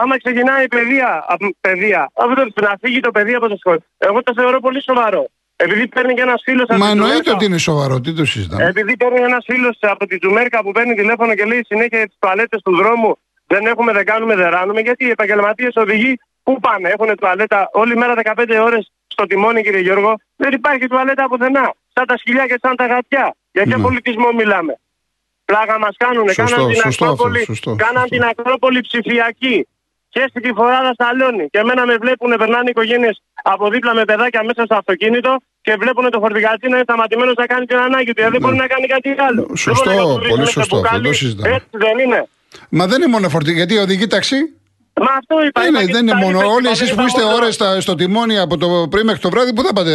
Άμα 0.00 0.18
ξεκινάει 0.18 0.64
η 0.64 0.68
παιδεία, 0.68 1.24
παιδεία 1.60 2.10
να 2.60 2.74
φύγει 2.80 3.00
το 3.00 3.10
παιδί 3.10 3.34
από 3.34 3.48
το 3.48 3.56
σχολείο. 3.56 3.84
Εγώ 3.98 4.22
το 4.22 4.32
θεωρώ 4.36 4.60
πολύ 4.60 4.82
σοβαρό. 4.82 5.28
Επειδή 5.56 5.88
παίρνει 5.88 6.14
και 6.14 6.20
ένας 6.20 6.42
φίλος 6.44 6.66
Μα 6.78 6.88
εννοείται 6.88 7.30
ότι 7.30 7.44
είναι 7.44 7.58
σοβαρό, 7.58 8.00
τι 8.00 8.12
το 8.14 8.24
συζητάμε. 8.24 8.64
Επειδή 8.64 8.96
παίρνει 8.96 9.20
ένας 9.20 9.44
φίλος 9.48 9.78
από 9.80 10.06
τη 10.06 10.18
Τζουμέρκα 10.18 10.62
που 10.62 10.70
παίρνει 10.72 10.94
τηλέφωνο 10.94 11.34
και 11.34 11.44
λέει 11.44 11.64
συνέχεια 11.66 12.06
τις 12.06 12.16
τουαλέτες 12.18 12.60
του 12.62 12.76
δρόμου 12.76 13.18
δεν 13.46 13.66
έχουμε, 13.66 13.92
δεν 13.92 14.04
κάνουμε, 14.04 14.34
δεν 14.34 14.50
ράνουμε. 14.50 14.80
Γιατί 14.80 15.04
οι 15.04 15.10
επαγγελματίες 15.10 15.72
οδηγοί 15.76 16.18
πού 16.42 16.60
πάνε, 16.60 16.88
έχουν 16.88 17.16
τουαλέτα 17.16 17.68
όλη 17.72 17.96
μέρα 17.96 18.14
15 18.36 18.58
ώρες 18.64 18.92
στο 19.06 19.26
τιμόνι, 19.26 19.62
κύριε 19.62 19.80
Γιώργο; 19.80 20.14
Δεν 20.36 20.52
υπάρχει 20.52 20.86
τουαλέτα 20.86 21.28
πουθενά. 21.28 21.74
Σαν 21.92 22.06
τα 22.06 22.16
σκυλιά 22.16 22.46
και 22.46 22.58
σαν 22.62 22.76
τα 22.76 22.86
γατιά. 22.86 23.36
Για 23.52 23.64
ποιο 23.64 23.76
ναι. 23.76 23.82
πολιτισμό 23.82 24.32
μιλάμε; 24.32 24.78
Πλάγα 25.44 25.78
μας 25.78 25.96
κάνουν. 25.96 26.26
Κάναν 26.34 26.68
την 26.68 26.80
Ακρόπολη, 26.84 27.46
κάναν 27.76 28.08
την 28.08 28.22
Ακρόπολη 28.22 28.80
ψηφιακή. 28.80 29.68
Και 30.14 30.24
στη 30.30 30.52
φοράδα 30.58 30.92
στα 30.98 31.08
Λιώνη. 31.16 31.46
Και 31.52 31.58
εμένα 31.64 31.82
με 31.86 31.94
βλέπουν, 32.04 32.30
περνάνε 32.42 32.70
οικογένειες 32.70 33.16
από 33.52 33.64
δίπλα 33.74 33.92
με 33.94 34.04
παιδάκια 34.04 34.42
μέσα 34.48 34.62
στο 34.64 34.74
αυτοκίνητο 34.74 35.32
και 35.66 35.72
βλέπουν 35.80 36.10
το 36.10 36.18
φορτηγατζή 36.24 36.68
να 36.68 36.76
είναι 36.76 36.86
σταματημένος 36.88 37.34
να 37.42 37.46
κάνει 37.46 37.64
την 37.66 37.76
ανάγκη 37.76 38.12
του. 38.12 38.22
Δεν 38.22 38.30
ναι. 38.30 38.38
μπορεί 38.38 38.56
να 38.56 38.66
κάνει 38.66 38.86
κάτι 38.86 39.14
άλλο. 39.26 39.42
Σωστό, 39.56 40.20
πολύ 40.28 40.46
σωστό. 40.46 40.82
Έτσι 41.56 41.68
δεν 41.84 41.98
είναι. 42.04 42.28
Μα 42.68 42.86
δεν 42.86 43.02
είναι 43.02 43.10
μόνο 43.10 43.28
φορτηγό, 43.28 43.56
γιατί 43.56 43.76
οδηγεί 43.76 44.06
ταξί; 44.06 44.36
Μα 45.00 45.12
αυτό 45.20 45.34
είπα. 45.46 45.66
Είναι, 45.66 45.84
δεν 45.94 46.02
είναι 46.06 46.16
μόνο. 46.24 46.38
Όλοι 46.56 46.68
εσείς 46.68 46.94
που 46.94 47.04
είστε 47.06 47.22
ώρες 47.36 47.52
στο 47.84 47.94
τιμόνι 47.94 48.38
από 48.38 48.56
το 48.56 48.68
πρωί 48.90 49.02
μέχρι 49.02 49.20
το 49.20 49.28
βράδυ, 49.28 49.52
πού 49.54 49.62
θα 49.62 49.72
πάτε; 49.72 49.90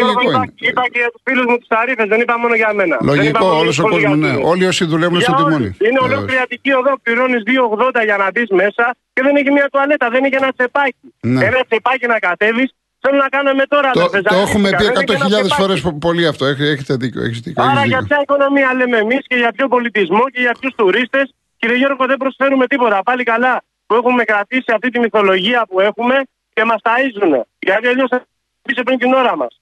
Λογικό 0.00 0.20
είναι. 0.24 0.52
Είπα 0.68 0.82
και 0.92 0.98
για 1.02 1.10
τους 1.12 1.22
φίλους 1.26 1.44
μου 1.48 1.56
τους 1.58 1.66
ταρήφε, 1.66 2.04
δεν 2.12 2.20
είπα 2.20 2.38
μόνο 2.38 2.54
για 2.54 2.72
μένα. 2.74 2.96
Λογικό, 3.00 3.46
όλος 3.46 3.78
ο 3.78 3.82
κόσμος. 3.82 4.16
Ναι. 4.16 4.32
Όλοι 4.42 4.64
όσοι 4.66 4.84
δουλεύουν 4.84 5.20
στο 5.20 5.34
τιμόνι. 5.34 5.76
Είναι 5.86 6.00
ολόκληρη 6.06 6.40
Αττική 6.44 6.72
οδό, 6.72 6.92
πληρώνεις 7.02 7.42
2,80 7.46 8.04
για 8.04 8.16
να 8.16 8.26
μπεις 8.32 8.50
μέσα 8.50 8.84
και 9.12 9.22
δεν 9.22 9.36
έχει 9.36 9.50
μια 9.50 9.68
τουαλέτα, 9.72 10.06
δεν 10.10 10.24
έχει 10.24 10.34
ένα 10.34 10.50
τσεπάκι. 10.56 11.06
Ναι. 11.20 11.44
Ένα 11.44 11.60
τσεπάκι 11.68 12.06
να 12.06 12.18
κατέβεις 12.18 12.70
Θέλω 13.06 13.18
να 13.26 13.28
κάνουμε 13.28 13.64
τώρα. 13.68 13.90
Το, 13.90 14.08
το 14.22 14.34
έχουμε 14.34 14.68
πει 14.78 14.84
100.000 14.94 15.58
φορές 15.58 15.80
πολύ 16.00 16.26
αυτό. 16.26 16.44
Έχετε 16.46 16.94
δίκιο. 16.94 17.22
Έχετε 17.22 17.50
δίκιο 17.50 17.62
Άρα 17.62 17.84
για 17.84 18.04
ποια 18.08 18.18
οικονομία 18.22 18.74
λέμε 18.74 18.96
εμείς 18.96 19.22
και 19.26 19.36
για 19.36 19.52
ποιο 19.56 19.68
πολιτισμό 19.68 20.24
και 20.32 20.40
για 20.40 20.54
ποιους 20.60 20.74
τουρίστες 20.74 21.34
Κύριε 21.64 21.76
Γιώργο, 21.76 22.06
δεν 22.06 22.16
προσφέρουμε 22.16 22.66
τίποτα. 22.66 23.02
Πάλι 23.02 23.22
καλά 23.22 23.62
που 23.86 23.94
έχουμε 23.94 24.24
κρατήσει 24.24 24.72
αυτή 24.74 24.90
τη 24.90 24.98
μυθολογία 24.98 25.66
που 25.68 25.80
έχουμε 25.80 26.22
και 26.52 26.64
μας 26.64 26.80
ταΐζουν. 26.82 27.40
Γιατί 27.58 27.86
αλλιώς 27.86 28.08
θα 28.08 28.26
πεις 28.62 28.82
πριν 28.82 28.98
την 28.98 29.12
ώρα 29.12 29.36
μας. 29.36 29.60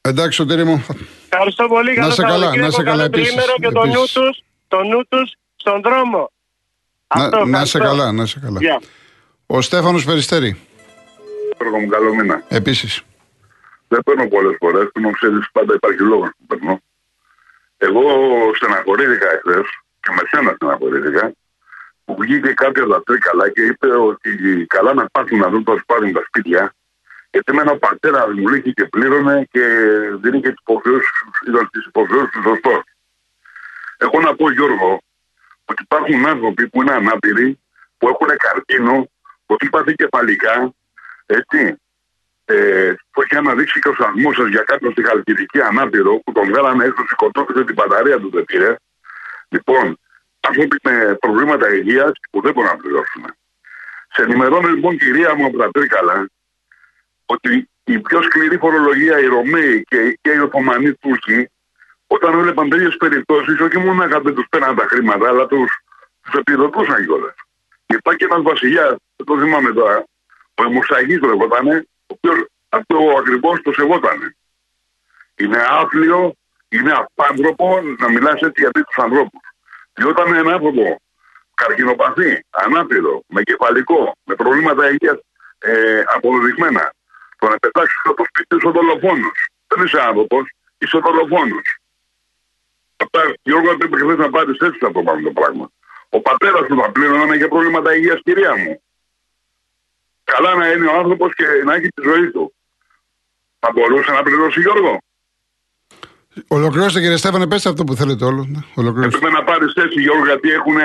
Εντάξει, 0.00 0.36
σωτήρι 0.36 0.64
μου. 0.64 0.86
Ευχαριστώ 1.30 1.68
πολύ. 1.68 1.98
Να 1.98 2.10
σε 2.10 2.22
καλά, 2.22 2.56
να 2.56 2.70
σε 2.70 2.82
καλά 2.82 3.04
επίσης, 3.04 3.34
και 3.60 3.68
το 3.68 3.86
νου, 3.86 4.02
τους, 4.12 4.42
το 4.68 4.82
νου 4.82 5.06
τους 5.08 5.32
στον 5.56 5.82
δρόμο. 5.82 6.30
Να, 7.16 7.24
Αυτό, 7.24 7.44
να 7.44 7.64
σε 7.64 7.78
καλά, 7.78 8.12
να 8.12 8.26
σε 8.26 8.40
καλά. 8.40 8.60
Yeah. 8.62 8.82
Ο 9.46 9.60
Στέφανος 9.60 10.04
Περιστέρη. 10.04 10.60
Γιώργο 11.58 11.78
μου, 11.78 11.88
καλό 11.88 12.14
μήνα. 12.14 12.44
Επίσης. 12.48 13.02
Δεν 13.88 14.02
παίρνω 14.04 14.28
πολλές 14.28 14.56
φορές, 14.58 14.88
που 14.92 15.10
ξέρεις 15.10 15.50
πάντα 15.52 15.74
υπάρχει 15.74 16.00
λόγος 16.00 16.28
που 16.38 16.46
παίρνω. 16.46 16.80
Εγώ 17.78 18.02
στεναχωρήθηκα 18.54 19.26
εχθές 19.32 19.66
και 20.00 20.10
με 20.10 20.22
σένα 20.30 20.52
στεναχωρήθηκα, 20.54 21.32
που 22.04 22.16
βγήκε 22.18 22.52
κάποια 22.52 22.86
τα 22.86 23.02
τρίκαλα 23.02 23.50
και 23.50 23.62
είπε 23.62 23.96
ότι 23.96 24.64
καλά 24.68 24.94
να 24.94 25.06
πάθουν 25.12 25.38
να 25.38 25.48
δουν 25.48 25.64
το 25.64 25.78
σπάρουν 25.82 26.12
τα 26.12 26.22
σπίτια. 26.26 26.74
Γιατί 27.30 27.54
με 27.54 27.62
ένα 27.62 27.76
πατέρας 27.78 28.26
μου 28.34 28.48
λύχει 28.48 28.72
και 28.72 28.84
πλήρωνε 28.84 29.48
και 29.50 29.64
δίνει 30.20 30.40
και 30.40 30.50
τις 30.50 31.86
υποχρεώσεις 31.86 32.32
τους 32.32 32.42
σωστό. 32.42 32.82
Έχω 33.96 34.20
να 34.20 34.34
πω, 34.34 34.50
Γιώργο, 34.50 35.02
ότι 35.64 35.82
υπάρχουν 35.82 36.26
άνθρωποι 36.26 36.68
που 36.68 36.82
είναι 36.82 36.92
ανάπηροι, 36.92 37.60
που 37.98 38.08
έχουν 38.08 38.36
καρκίνο, 38.36 39.10
που 39.46 39.56
έχουν 39.56 39.70
πάθει 39.70 39.94
κεφαλικά, 39.94 40.74
έτσι. 41.26 41.78
Ε, 42.46 42.94
που 43.10 43.22
έχει 43.22 43.36
αναδείξει 43.36 43.80
και 43.80 43.88
ο 43.88 43.94
σαρμό 43.94 44.32
σας 44.32 44.48
για 44.48 44.62
κάποιον 44.62 44.92
στη 44.92 45.06
Χαλκιδική 45.06 45.60
ανάπηρο, 45.60 46.18
που 46.24 46.32
τον 46.32 46.48
βγάλανε 46.48 46.84
έξω, 46.84 47.04
σκοτώθηκε 47.08 47.64
την 47.64 47.74
μπαταρία 47.74 48.18
του 48.18 48.30
δεν 48.30 48.44
πήρε. 48.44 48.76
Λοιπόν, 49.48 49.98
άνθρωποι 50.48 50.76
με 50.82 51.16
προβλήματα 51.20 51.74
υγείας 51.74 52.12
που 52.30 52.40
δεν 52.40 52.52
μπορούν 52.52 52.70
να 52.70 52.76
πληρώσουν. 52.76 53.24
Σε 54.12 54.22
ενημερώνω 54.22 54.68
λοιπόν, 54.68 54.98
κυρία 54.98 55.34
μου 55.34 55.46
από 55.46 55.58
τα 55.58 55.70
Τρίκαλα, 55.70 56.30
ότι 57.26 57.68
η 57.84 57.98
πιο 57.98 58.22
σκληρή 58.22 58.58
φορολογία, 58.58 59.18
οι 59.18 59.26
Ρωμαίοι 59.26 59.82
και, 59.82 60.18
και 60.20 60.30
οι 60.30 60.38
Οθωμανοί 60.38 60.92
Τούρκοι, 60.92 61.48
όταν 62.06 62.38
έβλεπαν 62.38 62.68
τέτοιες 62.68 62.96
περιπτώσεις, 62.96 63.60
όχι 63.60 63.78
μόνο 63.78 64.06
να 64.06 64.20
δεν 64.20 64.34
τους 64.34 64.46
πέραν 64.50 64.76
τα 64.76 64.86
χρήματα, 64.88 65.28
αλλά 65.28 65.46
τους 65.46 65.72
τους 66.20 66.34
επιδοτούσαν 66.34 67.04
κιόλας. 67.04 67.34
Υπάρχει 67.86 68.24
ένας 68.24 68.42
βασιλιάς, 68.42 68.94
δεν 69.16 69.26
το 69.26 69.38
θυμάμαι 69.38 69.72
τώρα, 69.72 70.04
ο 70.54 70.62
Εμουσαγή 70.64 71.18
λεγόταν, 71.18 71.66
ο 71.66 71.84
οποίος 72.06 72.46
αυτό 72.68 72.96
ακριβώς 73.18 73.62
το 73.62 73.72
σεβόταν. 73.72 74.36
Είναι 75.36 75.64
άθλιο 75.68 76.34
είναι 76.68 76.92
απάνθρωπο 76.92 77.80
να 77.98 78.08
μιλάς 78.08 78.40
έτσι 78.40 78.60
για 78.62 78.70
τέτοιους 78.70 78.98
ανθρώπους. 78.98 79.40
Και 79.94 80.06
όταν 80.06 80.34
ένα 80.34 80.52
άνθρωπο 80.52 81.00
καρκινοπαθή, 81.54 82.44
ανάπηρο, 82.50 83.22
με 83.26 83.42
κεφαλικό, 83.42 84.16
με 84.24 84.34
προβλήματα 84.34 84.90
υγείας 84.90 85.18
ε, 85.58 86.02
αποδεδειγμένα, 86.14 86.92
τον 87.38 87.56
πετάξει 87.60 87.96
στο 87.98 88.24
σπίτι 88.28 88.60
σου 88.60 88.70
δολοφόνος. 88.70 89.48
Δεν 89.66 89.84
είσαι 89.84 90.00
άνθρωπος, 90.00 90.42
είσαι 90.78 90.98
δολοφόνος. 90.98 91.78
Γιώργο, 93.42 93.70
έπρεπε 93.70 93.96
χθε 93.96 94.16
να 94.16 94.30
πάρεις 94.30 94.58
έτσι 94.58 94.78
αυτό 94.82 95.02
το 95.02 95.30
πράγμα. 95.30 95.70
Ο 96.08 96.20
πατέρας 96.20 96.66
του 96.66 96.80
θα 96.80 96.90
πλήρωνε 96.90 97.36
για 97.36 97.48
προβλήματα 97.48 97.94
υγείας, 97.94 98.20
κυρία 98.22 98.56
μου. 98.56 98.82
Καλά 100.24 100.54
να 100.54 100.70
είναι 100.70 100.86
ο 100.86 100.98
άνθρωπος 100.98 101.34
και 101.34 101.46
να 101.64 101.74
έχει 101.74 101.88
τη 101.88 102.02
ζωή 102.02 102.30
του. 102.30 102.54
Θα 103.58 103.70
μπορούσε 103.72 104.12
να 104.12 104.22
πληρώσει 104.22 104.60
Γιώργο; 104.60 104.98
Ολοκληρώστε 106.48 107.00
κύριε 107.00 107.16
Στέφανε, 107.16 107.46
πέστε 107.46 107.68
αυτό 107.68 107.84
που 107.84 107.94
θέλετε 107.94 108.24
όλο. 108.24 108.42
Ναι, 108.52 108.60
ολοκληρώστε. 108.74 109.16
Έπρεπε 109.16 109.34
να 109.38 109.44
πάρεις 109.44 109.72
θέση 109.78 110.00
Γιώργο 110.00 110.24
γιατί 110.24 110.48
έχουν 110.58 110.76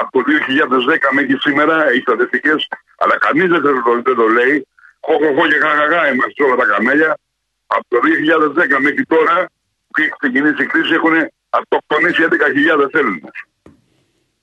από 0.00 0.08
το 0.16 0.20
2010 0.28 1.08
μέχρι 1.12 1.36
σήμερα 1.46 1.92
οι 1.94 2.00
στατιστικές, 2.00 2.68
αλλά 3.02 3.14
κανείς 3.18 3.48
δεν, 3.54 3.62
το- 3.62 4.02
δεν 4.08 4.16
το 4.20 4.26
λέει. 4.38 4.66
Χοχοχό 5.06 5.44
και 5.50 5.56
γαγαγά 5.64 6.12
είμαστε 6.12 6.44
όλα 6.44 6.56
τα 6.56 6.66
καμέλια. 6.72 7.10
Από 7.76 7.84
το 7.92 7.98
2010 8.04 8.76
μέχρι 8.86 9.04
τώρα 9.14 9.34
που 9.88 9.94
έχει 10.00 10.12
ξεκινήσει 10.20 10.62
η 10.62 10.66
κρίση 10.72 10.92
έχουν 10.98 11.14
αυτοκτονήσει 11.58 12.20
11.000 12.30 12.88
Έλληνες. 13.00 13.36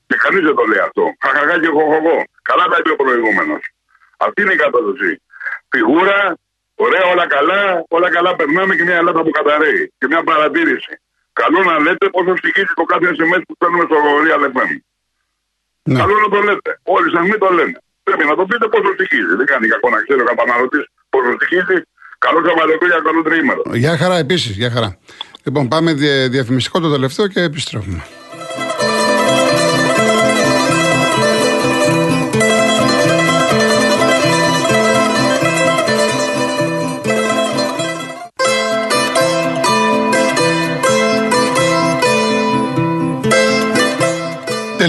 Και 0.08 0.16
κανείς 0.24 0.42
δεν 0.48 0.54
το 0.60 0.64
λέει 0.70 0.82
αυτό. 0.88 1.04
Χαχαγά 1.24 1.54
και 1.62 1.70
χοχοχό. 1.76 2.16
Καλά 2.50 2.64
τα 2.70 2.76
είπε 2.78 2.90
ο 2.96 2.96
προηγούμενος. 3.02 3.62
Αυτή 4.26 4.38
είναι 4.42 4.52
η 4.58 4.60
κατάσταση. 4.64 5.10
Φιγούρα, 5.72 6.18
ωραία, 6.84 7.04
όλα 7.12 7.26
καλά, 7.36 7.60
όλα 7.96 8.08
καλά 8.16 8.30
περνάμε 8.40 8.72
και 8.76 8.84
μια 8.88 8.96
Ελλάδα 9.02 9.20
που 9.24 9.30
καταραίει. 9.38 9.82
Και 9.98 10.06
μια 10.12 10.22
παρατήρηση. 10.30 10.92
Καλό 11.40 11.60
να 11.70 11.74
λέτε 11.84 12.06
πόσο 12.16 12.32
στοιχίζει 12.40 12.72
το 12.80 12.84
κάθε 12.92 13.06
SMS 13.18 13.42
που 13.48 13.54
παίρνουμε 13.60 13.84
στο 13.88 13.96
Real 14.26 14.42
FM. 14.54 14.70
Ναι. 15.90 15.98
Καλό 16.00 16.14
να 16.24 16.28
το 16.34 16.40
λέτε. 16.48 16.70
Όλοι 16.96 17.08
σας 17.14 17.22
μην 17.30 17.38
το 17.44 17.48
λένε. 17.58 17.76
Πρέπει 18.06 18.24
να 18.30 18.34
το 18.38 18.44
πείτε 18.50 18.66
πόσο 18.74 18.90
στοιχίζει. 18.96 19.32
Δεν 19.40 19.46
κάνει 19.52 19.66
κακό 19.74 19.88
να 19.94 19.98
ξέρει 20.04 20.20
ο 20.24 20.24
καταναλωτή 20.32 20.80
πόσο 21.12 21.30
στοιχίζει. 21.38 21.76
Καλό 22.18 22.38
Σαββατοκύριακο, 22.46 23.02
καλό 23.08 23.22
τριήμερο. 23.22 23.62
Γεια 23.82 23.96
χαρά 24.00 24.16
επίσης, 24.24 24.56
γεια 24.56 24.70
χαρά. 24.70 24.98
Λοιπόν, 25.44 25.68
πάμε 25.68 25.92
δια- 25.92 26.28
διαφημιστικό 26.28 26.80
το 26.80 26.90
τελευταίο 26.90 27.26
και 27.28 27.40
επιστρέφουμε. 27.40 28.04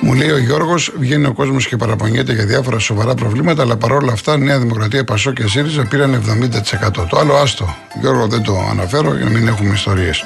Μου 0.00 0.14
λέει 0.14 0.30
ο 0.30 0.38
Γιώργος, 0.38 0.92
βγαίνει 0.98 1.26
ο 1.26 1.32
κόσμος 1.32 1.66
και 1.66 1.76
παραπονιέται 1.76 2.32
για 2.32 2.46
διάφορα 2.46 2.78
σοβαρά 2.78 3.14
προβλήματα, 3.14 3.62
αλλά 3.62 3.76
παρόλα 3.76 4.12
αυτά 4.12 4.36
Νέα 4.36 4.58
Δημοκρατία, 4.58 5.04
Πασό 5.04 5.32
και 5.32 5.46
ΣΥΡΙΖΑ 5.48 5.84
πήραν 5.84 6.14
70%. 6.14 7.06
Το 7.08 7.18
άλλο 7.18 7.34
άστο. 7.34 7.76
Γιώργο 8.00 8.26
δεν 8.26 8.42
το 8.42 8.66
αναφέρω 8.70 9.14
για 9.16 9.24
να 9.24 9.30
μην 9.30 9.48
έχουμε 9.48 9.72
ιστορίες. 9.72 10.24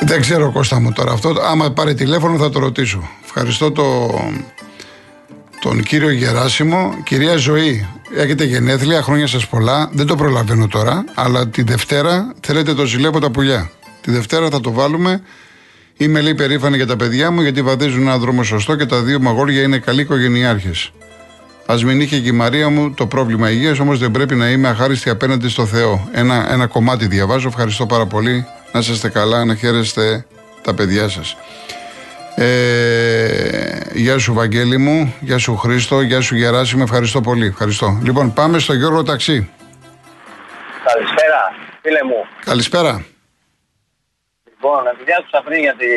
Δεν 0.00 0.20
ξέρω 0.20 0.52
Κώστα 0.52 0.80
μου 0.80 0.92
τώρα 0.92 1.12
αυτό. 1.12 1.34
Άμα 1.50 1.72
πάρει 1.72 1.94
τηλέφωνο 1.94 2.38
θα 2.38 2.50
το 2.50 2.58
ρωτήσω. 2.58 3.08
Ευχαριστώ 3.24 3.72
το, 3.72 4.10
τον 5.60 5.82
κύριο 5.82 6.10
Γεράσιμο. 6.10 6.94
Κυρία 7.04 7.36
Ζωή, 7.36 7.88
έχετε 8.16 8.44
γενέθλια, 8.44 9.02
χρόνια 9.02 9.26
σας 9.26 9.46
πολλά. 9.46 9.90
Δεν 9.92 10.06
το 10.06 10.16
προλαβαίνω 10.16 10.66
τώρα, 10.66 11.04
αλλά 11.14 11.48
τη 11.48 11.62
Δευτέρα 11.62 12.32
θέλετε 12.40 12.74
το 12.74 12.84
ζηλεύω 12.84 13.18
τα 13.18 13.30
πουλιά. 13.30 13.70
Τη 14.00 14.10
Δευτέρα 14.10 14.50
θα 14.50 14.60
το 14.60 14.72
βάλουμε. 14.72 15.22
Είμαι 15.96 16.20
λέει 16.20 16.34
περήφανη 16.34 16.76
για 16.76 16.86
τα 16.86 16.96
παιδιά 16.96 17.30
μου 17.30 17.40
γιατί 17.42 17.62
βαδίζουν 17.62 18.00
ένα 18.00 18.18
δρόμο 18.18 18.42
σωστό 18.42 18.76
και 18.76 18.86
τα 18.86 19.02
δύο 19.02 19.20
μαγόρια 19.20 19.62
είναι 19.62 19.78
καλοί 19.78 20.00
οικογενειάρχες. 20.00 20.92
Α 21.66 21.74
μην 21.84 22.00
είχε 22.00 22.18
και 22.18 22.28
η 22.28 22.32
Μαρία 22.32 22.68
μου 22.68 22.94
το 22.94 23.06
πρόβλημα 23.06 23.50
υγείας, 23.50 23.78
όμως 23.78 23.98
δεν 23.98 24.10
πρέπει 24.10 24.34
να 24.34 24.50
είμαι 24.50 24.68
αχάριστη 24.68 25.10
απέναντι 25.10 25.48
στο 25.48 25.66
Θεό. 25.66 26.08
Ένα, 26.12 26.52
ένα 26.52 26.66
κομμάτι 26.66 27.06
διαβάζω. 27.06 27.48
Ευχαριστώ 27.48 27.86
πάρα 27.86 28.06
πολύ. 28.06 28.46
Να 28.72 28.80
είστε 28.80 29.08
καλά, 29.08 29.44
να 29.44 29.54
χαίρεστε 29.54 30.26
τα 30.62 30.74
παιδιά 30.74 31.08
σας. 31.08 31.36
Ε, 32.34 33.80
γεια 33.92 34.18
σου 34.18 34.32
Βαγγέλη 34.32 34.78
μου, 34.78 35.14
γεια 35.20 35.38
σου 35.38 35.56
Χρήστο, 35.56 36.00
γεια 36.00 36.20
σου 36.20 36.36
Γεράσιμο, 36.36 36.82
ευχαριστώ 36.86 37.20
πολύ. 37.20 37.46
Ευχαριστώ. 37.46 38.00
Λοιπόν, 38.02 38.32
πάμε 38.32 38.58
στο 38.58 38.72
Γιώργο 38.72 39.02
Ταξί. 39.02 39.50
Καλησπέρα, 40.84 41.54
φίλε 41.82 42.04
μου. 42.04 42.26
Καλησπέρα. 42.44 43.04
Λοιπόν, 44.64 44.86
επειδή 44.94 45.12
άκουσα 45.18 45.40
πριν 45.46 45.60
για 45.66 45.76
τη 45.80 45.90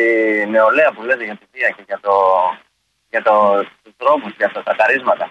νεολαία 0.54 0.90
που 0.94 1.02
λέτε 1.08 1.24
για 1.24 1.36
τη 1.40 1.46
βία 1.52 1.68
και 1.76 1.84
για, 1.90 1.98
το, 2.06 2.14
για 3.12 3.22
το, 3.26 3.34
τους 3.82 3.94
τρόπους, 4.02 4.32
για 4.40 4.50
τα, 4.54 4.60
τα 4.68 4.74
καρίσματα. 4.80 5.26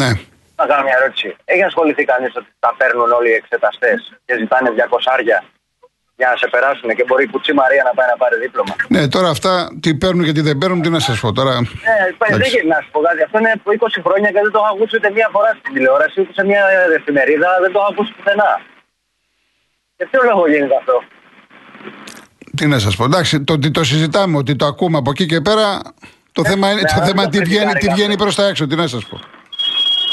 Ναι. 0.00 0.10
Να 0.58 0.64
κάνω 0.70 0.82
μια 0.86 0.96
ερώτηση. 1.00 1.28
Έχει 1.52 1.64
ασχοληθεί 1.70 2.04
κανείς 2.12 2.32
ότι 2.40 2.50
τα 2.64 2.70
παίρνουν 2.78 3.10
όλοι 3.18 3.30
οι 3.30 3.38
εξεταστές 3.40 3.98
και 4.24 4.32
ζητάνε 4.40 4.68
200 4.76 4.98
άρια 5.16 5.38
για 6.18 6.28
να 6.30 6.36
σε 6.42 6.46
περάσουν 6.54 6.88
και 6.96 7.04
μπορεί 7.06 7.22
η 7.28 7.30
Κουτσή 7.32 7.52
Μαρία 7.60 7.82
να 7.88 7.92
πάει 7.96 8.08
να 8.12 8.16
πάρει 8.22 8.36
δίπλωμα; 8.44 8.74
Ναι, 8.94 9.02
τώρα 9.14 9.28
αυτά 9.36 9.52
τι 9.82 9.90
παίρνουν 10.02 10.24
και 10.26 10.34
τι 10.36 10.42
δεν 10.48 10.56
παίρνουν, 10.60 10.78
τι 10.82 10.90
να 10.96 11.00
σας 11.08 11.16
πω 11.22 11.32
τώρα. 11.38 11.54
Ναι, 11.60 11.96
δεν 12.18 12.28
εντάξει. 12.28 12.50
γίνεται 12.50 12.74
να 12.74 12.80
σου 12.82 12.90
πω 12.94 13.00
κάτι. 13.06 13.20
Αυτό 13.26 13.36
είναι 13.38 13.52
από 13.58 13.68
20 13.78 14.06
χρόνια 14.06 14.28
και 14.34 14.40
δεν 14.44 14.52
το 14.54 14.58
έχω 14.62 14.70
ακούσει 14.74 14.94
ούτε 14.98 15.10
μία 15.16 15.28
φορά 15.34 15.50
στην 15.58 15.70
τηλεόραση 15.74 16.16
ούτε 16.20 16.32
σε 16.38 16.44
μια 16.50 16.62
εφημερίδα. 16.98 17.48
Δεν 17.64 17.70
το 17.72 17.78
έχω 17.80 17.88
ακούσει 17.92 18.10
πουθενά. 18.16 18.52
Για 19.96 20.06
ποιο 20.10 20.20
λόγο 20.30 20.42
γίνεται 20.52 20.76
αυτό; 20.82 20.96
Τι 22.56 22.66
να 22.66 22.78
σας 22.78 22.96
πω. 22.96 23.04
Εντάξει, 23.04 23.44
το 23.44 23.52
ότι 23.52 23.70
το 23.70 23.84
συζητάμε, 23.84 24.36
ότι 24.36 24.56
το 24.56 24.66
ακούμε 24.66 24.98
από 24.98 25.10
εκεί 25.10 25.26
και 25.26 25.40
πέρα. 25.40 25.80
Το 26.32 26.44
θέμα 26.44 26.70
είναι 26.70 26.80
ναι, 26.80 26.88
το 26.88 26.94
δεν 26.98 27.06
θέμα 27.06 27.22
το 27.24 27.28
τι 27.28 27.38
βγαίνει, 27.38 27.48
κριτικάρει 27.64 27.78
τι 27.78 27.86
βγαίνει 27.86 28.00
κάποιος. 28.02 28.16
προς 28.22 28.34
τα 28.34 28.46
έξω. 28.46 28.66
Τι 28.66 28.76
να 28.76 28.86
σας 28.86 29.04
πω. 29.04 29.20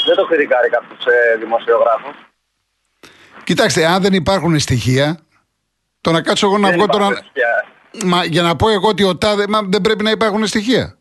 Δεν 0.06 0.16
το 0.16 0.24
κριτικάρει 0.26 0.68
κάποιος 0.68 1.04
ε, 1.06 1.36
δημοσιογράφος. 1.38 2.14
Κοιτάξτε, 3.44 3.86
αν 3.86 4.02
δεν 4.02 4.12
υπάρχουν 4.12 4.58
στοιχεία, 4.58 5.18
το 6.00 6.12
να 6.12 6.22
κάτσω 6.22 6.46
εγώ 6.46 6.58
να 6.58 6.68
Δεν 6.68 6.76
βγω 6.76 6.86
τώρα. 6.86 7.04
υπάρχουν 7.04 7.24
στοιχεία. 7.24 7.64
Μα, 8.10 8.24
για 8.24 8.42
να 8.42 8.56
πω 8.56 8.68
εγώ 8.68 8.88
ότι 8.88 9.02
ο 9.02 9.16
τάδε. 9.16 9.44
Μα 9.48 9.60
δεν 9.62 9.80
πρέπει 9.80 10.04
να 10.04 10.10
υπάρχουν 10.10 10.46
στοιχεία. 10.46 10.96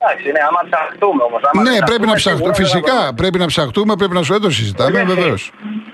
Εντάξει, 0.00 0.30
ναι, 0.32 0.40
άμα 0.48 0.60
ψαχτούμε 0.70 1.22
όμως. 1.22 1.40
ναι, 1.62 1.78
πρέπει 1.84 2.06
να 2.06 2.14
ψαχτούμε. 2.14 2.54
Φυσικά 2.54 3.14
πρέπει 3.14 3.38
να 3.38 3.46
ψαχτούμε, 3.46 3.96
πρέπει 3.96 4.14
να 4.14 4.22
σου 4.22 4.32
δεν 4.32 4.40
το 4.42 4.50
συζητάμε, 4.50 5.00
Έτσι. 5.00 5.14
βεβαίως. 5.14 5.52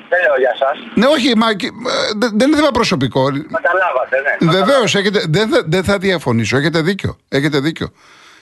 Δεν 0.09 0.21
λέω 0.25 0.37
για 0.39 0.51
εσά. 0.55 0.71
Ναι, 0.95 1.07
όχι, 1.07 1.37
μα, 1.37 1.55
και- 1.55 1.67
ε, 1.67 1.71
δεν- 2.17 2.33
δεν 2.39 2.47
είναι 2.49 2.57
θέμα 2.57 2.71
προσωπικό. 2.71 3.23
Καταλάβατε, 3.25 4.17
ναι. 4.41 4.51
Βεβαίως, 4.53 4.93
δεν, 5.29 5.49
θα- 5.49 5.63
δεν 5.67 5.85
θα 5.85 5.99
διαφωνήσω. 5.99 6.57
Έχετε 6.57 6.81
δίκιο. 6.81 7.17
Έχετε 7.29 7.59
δίκιο. 7.61 7.89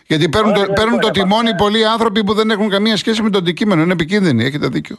Γιατί 0.07 0.29
παίρνουν, 0.29 0.51
Όχι, 0.53 0.61
το, 0.61 0.67
δεν 0.67 0.75
παίρνουν 0.75 1.01
το 1.01 1.07
μπορεί 1.09 1.19
να 1.19 1.25
τιμόνι 1.25 1.55
πολλοί 1.55 1.87
άνθρωποι 1.87 2.25
που 2.25 2.35
δεν 2.35 2.51
έχουν 2.51 2.69
καμία 2.71 2.97
σχέση 2.97 3.23
με 3.23 3.31
το 3.31 3.39
αντικείμενο. 3.39 3.83
Είναι 3.83 3.93
επικίνδυνοι. 3.93 4.45
Έχετε 4.45 4.67
δίκιο. 4.67 4.97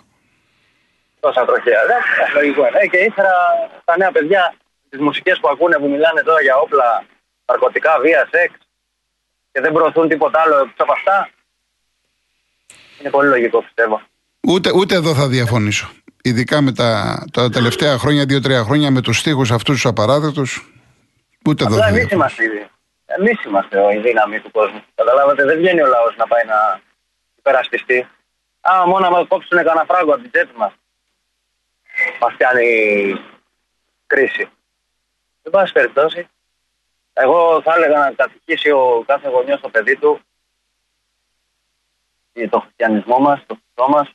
Τόσα 1.20 1.46
τροχαία. 1.46 1.82
Δεν, 1.90 2.00
λογικό 2.36 2.60
είναι. 2.68 2.78
Ε, 2.82 2.88
και 2.88 2.98
ύστερα 2.98 3.34
τα 3.86 3.98
νέα 3.98 4.12
παιδιά, 4.12 4.54
τις 4.90 5.00
μουσικές 5.00 5.40
που 5.40 5.48
ακούνε 5.50 5.76
που 5.78 5.88
μιλάνε 5.90 6.22
τώρα 6.22 6.42
για 6.42 6.56
όπλα, 6.58 7.04
ναρκωτικά, 7.46 8.00
βία, 8.02 8.28
σεξ 8.32 8.54
και 9.54 9.62
δεν 9.62 9.72
προωθούν 9.74 10.08
τίποτα 10.08 10.42
άλλο 10.42 10.56
εκτός 10.58 10.76
από 10.78 10.92
αυτά. 10.92 11.30
Είναι 13.00 13.10
πολύ 13.10 13.28
λογικό 13.30 13.62
πιστεύω. 13.64 14.02
Ούτε, 14.48 14.72
ούτε 14.76 14.96
εδώ 14.96 15.14
θα 15.16 15.28
διαφωνήσω. 15.28 15.90
Ειδικά 16.24 16.62
με 16.62 16.72
τα, 16.72 17.24
τα 17.32 17.50
τελευταία 17.50 17.98
χρόνια, 17.98 18.26
δύο-τρία 18.26 18.64
χρόνια, 18.64 18.92
με 18.92 19.02
τους 19.02 19.18
στίχους 19.18 19.52
αυτούς 19.52 19.74
τους 19.76 19.86
απαράδεκτους. 19.86 20.72
Ούτε 21.48 21.64
εδώ 21.64 21.74
Απλά 21.74 21.86
θα 21.86 21.90
εμείς 21.90 22.06
διαφωνήσω. 22.08 22.42
είμαστε 22.44 22.58
ήδη. 22.58 22.68
Εμείς 23.06 23.44
είμαστε 23.44 23.78
η 23.96 24.00
δύναμη 24.00 24.40
του 24.40 24.52
κόσμου. 24.52 24.82
Καταλάβατε, 24.96 25.46
δεν 25.46 25.58
βγαίνει 25.58 25.82
ο 25.82 25.88
λαός 25.88 26.16
να 26.18 26.28
πάει 26.28 26.46
να 26.46 26.82
υπερασπιστεί. 27.38 28.08
Α, 28.62 28.72
μόνο 28.88 29.10
να 29.10 29.24
κόψουν 29.26 29.58
κανένα 29.58 29.86
φράγκο 29.88 30.14
από 30.14 30.22
την 30.22 30.32
τσέπη 30.32 30.58
μας. 30.58 30.74
Μας 32.22 32.34
κάνει 32.38 32.68
κρίση. 34.08 34.50
Εν 35.44 35.52
πάση 35.52 35.72
περιπτώσει, 35.74 36.28
εγώ 37.14 37.62
θα 37.62 37.74
έλεγα 37.76 38.00
να 38.00 38.12
κατοικήσει 38.12 38.72
ο 38.72 39.04
κάθε 39.08 39.30
γονιός 39.30 39.62
το 39.62 39.70
παιδί 39.70 39.98
του 39.98 40.20
για 42.34 42.50
το 42.50 42.60
χριστιανισμό 42.60 43.20
μας, 43.20 43.46
το 43.46 43.58
Χριστό 43.62 43.90
μας. 43.90 44.14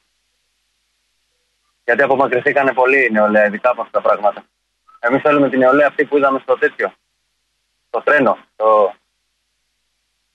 Γιατί 1.84 2.02
απομακρυνθήκανε 2.02 2.72
πολύ 2.72 3.06
η 3.06 3.10
νεολαία, 3.10 3.46
ειδικά 3.46 3.70
από 3.70 3.82
αυτά 3.82 4.00
τα 4.00 4.08
πράγματα. 4.08 4.44
Εμείς 4.98 5.22
θέλουμε 5.22 5.48
την 5.48 5.58
νεολαία 5.58 5.86
αυτή 5.86 6.04
που 6.04 6.16
είδαμε 6.16 6.38
στο 6.38 6.58
τέτοιο 6.58 6.92
το 7.90 8.02
τρένο, 8.02 8.38
το... 8.56 8.94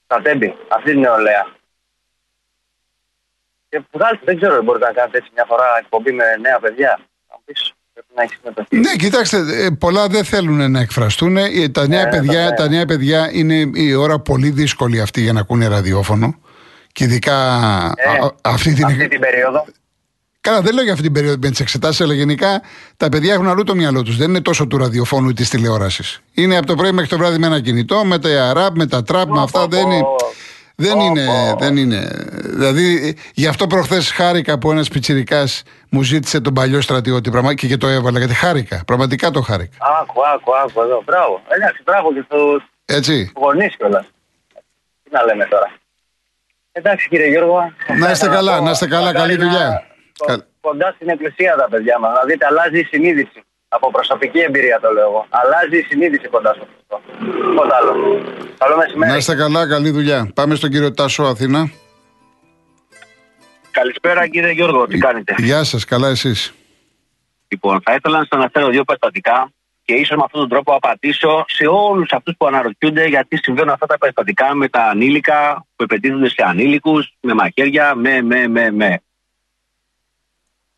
τα 0.08 0.22
τέμπη, 0.22 0.58
αυτή 0.68 0.92
την 0.92 1.00
νεολαία. 1.00 1.48
Και 3.70 3.84
βγάλτε, 3.92 4.26
δεν 4.26 4.38
ξέρω, 4.38 4.62
μπορείτε 4.62 4.86
να 4.86 4.94
κάνετε 4.94 5.18
έτσι 5.18 5.30
μια 5.34 5.46
φορά 5.46 5.78
εκπομπή 5.78 6.12
με 6.12 6.36
νέα 6.36 6.60
παιδιά. 6.60 7.00
Θα 7.28 7.36
μου 7.36 7.44
πεις, 7.46 7.74
πρέπει 7.94 8.08
να 8.16 8.24
έχεις 8.24 8.38
συμμετοχή. 8.42 8.78
Ναι, 8.78 8.96
κοιτάξτε, 8.96 9.66
ε, 9.66 9.70
πολλά 9.70 10.08
δεν 10.08 10.24
θέλουν 10.24 10.72
να 10.72 10.80
εκφραστούν. 10.80 11.38
Ε, 11.38 11.70
Τα 11.70 11.88
νέα, 11.88 12.04
Ναι, 12.04 12.10
παιδιά, 12.10 12.44
ναι. 12.44 12.52
τα 12.56 12.70
νέα 12.70 12.86
παιδιά 12.86 13.30
είναι 13.34 13.70
η 13.74 13.94
ώρα 13.94 14.20
πολύ 14.20 14.50
δύσκολη 14.50 15.02
αυτή 15.02 15.22
για 15.22 15.34
να 15.34 15.40
ακούνε 15.40 15.68
ραδιόφωνο. 15.68 16.36
Και 16.92 17.04
ειδικά 17.04 17.36
Ε, 17.96 18.26
α- 18.26 18.36
αυτή 18.42 18.74
την. 18.74 18.86
Αυτή 18.86 19.08
την 19.08 19.20
περίοδο. 19.20 19.66
Καλά, 20.42 20.62
δεν 20.62 20.74
λέω 20.74 20.84
για 20.84 20.92
αυτή 20.92 21.04
την 21.04 21.14
περίοδο 21.14 21.38
με 21.42 21.50
τις 21.50 21.60
εξετάσεις, 21.60 22.02
αλλά 22.02 22.14
γενικά 22.14 22.62
τα 22.98 23.10
παιδιά 23.10 23.34
έχουν 23.34 23.48
αλλού 23.48 23.64
το 23.64 23.76
μυαλό 23.76 24.02
τους. 24.02 24.18
Δεν 24.18 24.30
είναι 24.30 24.42
τόσο 24.42 24.68
του 24.68 24.78
ραδιοφώνου 24.78 25.30
ή 25.30 25.34
της 25.34 25.50
τηλεόρασης. 25.50 26.22
Είναι 26.34 26.58
από 26.58 26.66
το 26.68 26.76
πρωί 26.76 26.92
μέχρι 26.92 27.10
το 27.10 27.18
βράδυ 27.18 27.38
με 27.38 27.46
ένα 27.48 27.60
κινητό, 27.62 28.06
με 28.06 28.20
τα 28.20 28.50
αράπ, 28.50 28.76
με 28.78 28.86
τα 28.88 29.04
τραπ, 29.04 29.30
με 29.30 29.42
αυτά. 29.42 29.68
Δεν 29.68 29.92
είναι. 29.92 30.02
Δεν 30.76 31.00
είναι, 31.00 31.56
δεν 31.60 31.78
είναι. 31.78 32.08
Δηλαδή, 32.44 33.18
γι' 33.34 33.48
αυτό 33.48 33.68
προχθές 33.68 34.12
χάρηκα 34.12 34.58
που 34.60 34.72
ένας 34.72 34.88
πιτσυρικά 34.88 35.48
μου 35.90 36.02
ζήτησε 36.02 36.42
τον 36.42 36.54
παλιό 36.54 36.82
στρατιώτη 36.82 37.32
και, 37.56 37.68
και 37.68 37.78
το 37.78 37.88
έβαλα, 37.88 38.18
γιατί 38.18 38.34
χάρηκα. 38.34 38.84
Πραγματικά 38.88 39.32
το 39.32 39.42
χάρηκα. 39.42 39.78
Άκου, 40.02 40.22
άκου, 40.34 40.56
άκου 40.56 40.82
εδώ. 40.82 41.02
Μπράβο. 41.06 41.42
Εντάξει, 41.48 41.82
μπράβο 41.86 42.14
και 42.14 42.24
στους 42.26 42.64
Έτσι. 42.86 43.32
γονείς 43.36 43.78
κιόλας. 43.78 44.06
Τι 45.04 45.10
να 45.12 45.24
λέμε 45.24 45.46
τώρα. 45.46 45.72
Εντάξει, 46.72 47.08
κύριε 47.10 47.28
Γιώργο. 47.28 47.74
Να 48.00 48.12
είστε 48.12 48.28
καλά, 48.28 48.62
να 48.62 48.72
είστε 48.72 48.88
καλά. 48.88 49.14
Καλή 49.14 49.36
δουλειά. 49.36 49.84
Κοντά 50.62 50.92
στην 50.96 51.10
εκκλησία 51.10 51.56
τα 51.56 51.68
παιδιά 51.70 52.00
μας. 52.00 52.14
Να 52.14 52.24
δείτε, 52.26 52.46
αλλάζει 52.46 52.80
η 52.80 52.84
συνείδηση. 52.84 53.44
Από 53.76 53.92
προσωπική 53.92 54.40
εμπειρία 54.40 54.80
το 54.80 54.90
λέω 54.92 55.08
εγώ. 55.10 55.26
Αλλάζει 55.30 55.78
η 55.78 55.86
συνείδηση 55.90 56.28
κοντά 56.28 56.54
στο 56.54 56.66
Χριστό. 56.72 57.02
Τίποτα 57.50 57.76
άλλο. 57.76 57.92
Καλό 58.58 58.76
μεσημέρι. 58.78 59.12
Να 59.12 59.18
είστε 59.18 59.36
καλά, 59.36 59.68
καλή 59.68 59.90
δουλειά. 59.90 60.32
Πάμε 60.36 60.56
στον 60.56 60.70
κύριο 60.70 60.94
Τάσο 60.94 61.24
Αθήνα. 61.24 61.72
Καλησπέρα 63.72 64.28
κύριε 64.28 64.52
Γιώργο, 64.52 64.88
τι 64.88 64.98
κάνετε; 64.98 65.36
Γεια 65.38 65.64
σας, 65.64 65.86
καλά 65.86 66.10
εσείς. 66.10 66.54
Λοιπόν, 67.48 67.82
θα 67.84 67.94
ήθελα 67.94 68.18
να 68.18 68.24
σας 68.24 68.40
αναφέρω 68.40 68.68
δύο 68.70 68.84
περιστατικά 68.84 69.52
και 69.86 69.94
ίσως 69.94 70.18
με 70.18 70.24
αυτόν 70.26 70.40
τον 70.40 70.50
τρόπο 70.50 70.74
απαντήσω 70.74 71.46
σε 71.48 71.66
όλους 71.68 72.12
αυτούς 72.12 72.34
που 72.38 72.48
αναρωτιούνται 72.48 73.06
γιατί 73.06 73.38
συμβαίνουν 73.38 73.70
αυτά 73.70 73.86
τα 73.86 73.98
περιστατικά 73.98 74.56
με 74.56 74.68
τα 74.68 74.84
ανήλικα 74.84 75.66
που 75.76 75.84
επαιτίζονται 75.84 76.30
σε 76.30 76.44
ανήλικους, 76.46 77.14
με 77.22 77.34
μαχαίρια, 77.34 77.96
με, 77.96 78.22
με, 78.22 78.48
με, 78.48 78.72
με. 78.72 79.02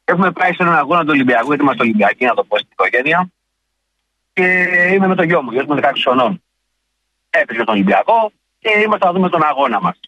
Έχουμε 0.06 0.32
πάει 0.32 0.54
σε 0.54 0.64
έναν 0.64 0.76
αγώνα 0.76 1.02
του 1.02 1.10
Ολυμπιακού, 1.10 1.48
γιατί 1.48 1.62
είμαστε 1.62 1.84
Ολυμπιακοί, 1.84 2.26
να 2.26 2.34
το 2.34 2.44
πω 2.44 2.58
στην 2.58 2.70
οικογένεια. 2.72 3.30
Και 4.34 4.44
είμαι 4.94 5.08
με 5.08 5.16
το 5.16 5.24
γιο 5.24 5.42
μου, 5.42 5.52
γιος 5.52 5.66
μου 5.66 5.76
16 5.76 5.92
χρονών. 6.04 6.44
Έπαιζε 7.30 7.64
τον 7.64 7.74
Ολυμπιακό 7.74 8.32
και 8.60 8.70
είμαστε 8.80 9.06
να 9.06 9.12
δούμε 9.12 9.30
τον 9.30 9.44
αγώνα 9.44 9.82
μας. 9.82 10.00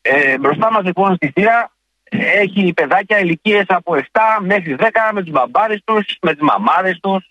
Ε, 0.00 0.38
μπροστά 0.38 0.72
μας 0.72 0.84
λοιπόν 0.84 1.14
στη 1.14 1.30
θύρα 1.30 1.72
έχει 2.10 2.72
παιδάκια 2.72 3.18
ηλικίες 3.18 3.64
από 3.68 3.94
7 4.12 4.20
μέχρι 4.40 4.76
10 4.78 4.88
με 5.12 5.22
τους 5.22 5.30
μπαμπάδε 5.30 5.82
τους, 5.84 6.16
με 6.20 6.32
τις 6.32 6.42
μαμάδες 6.42 6.98
τους. 7.00 7.30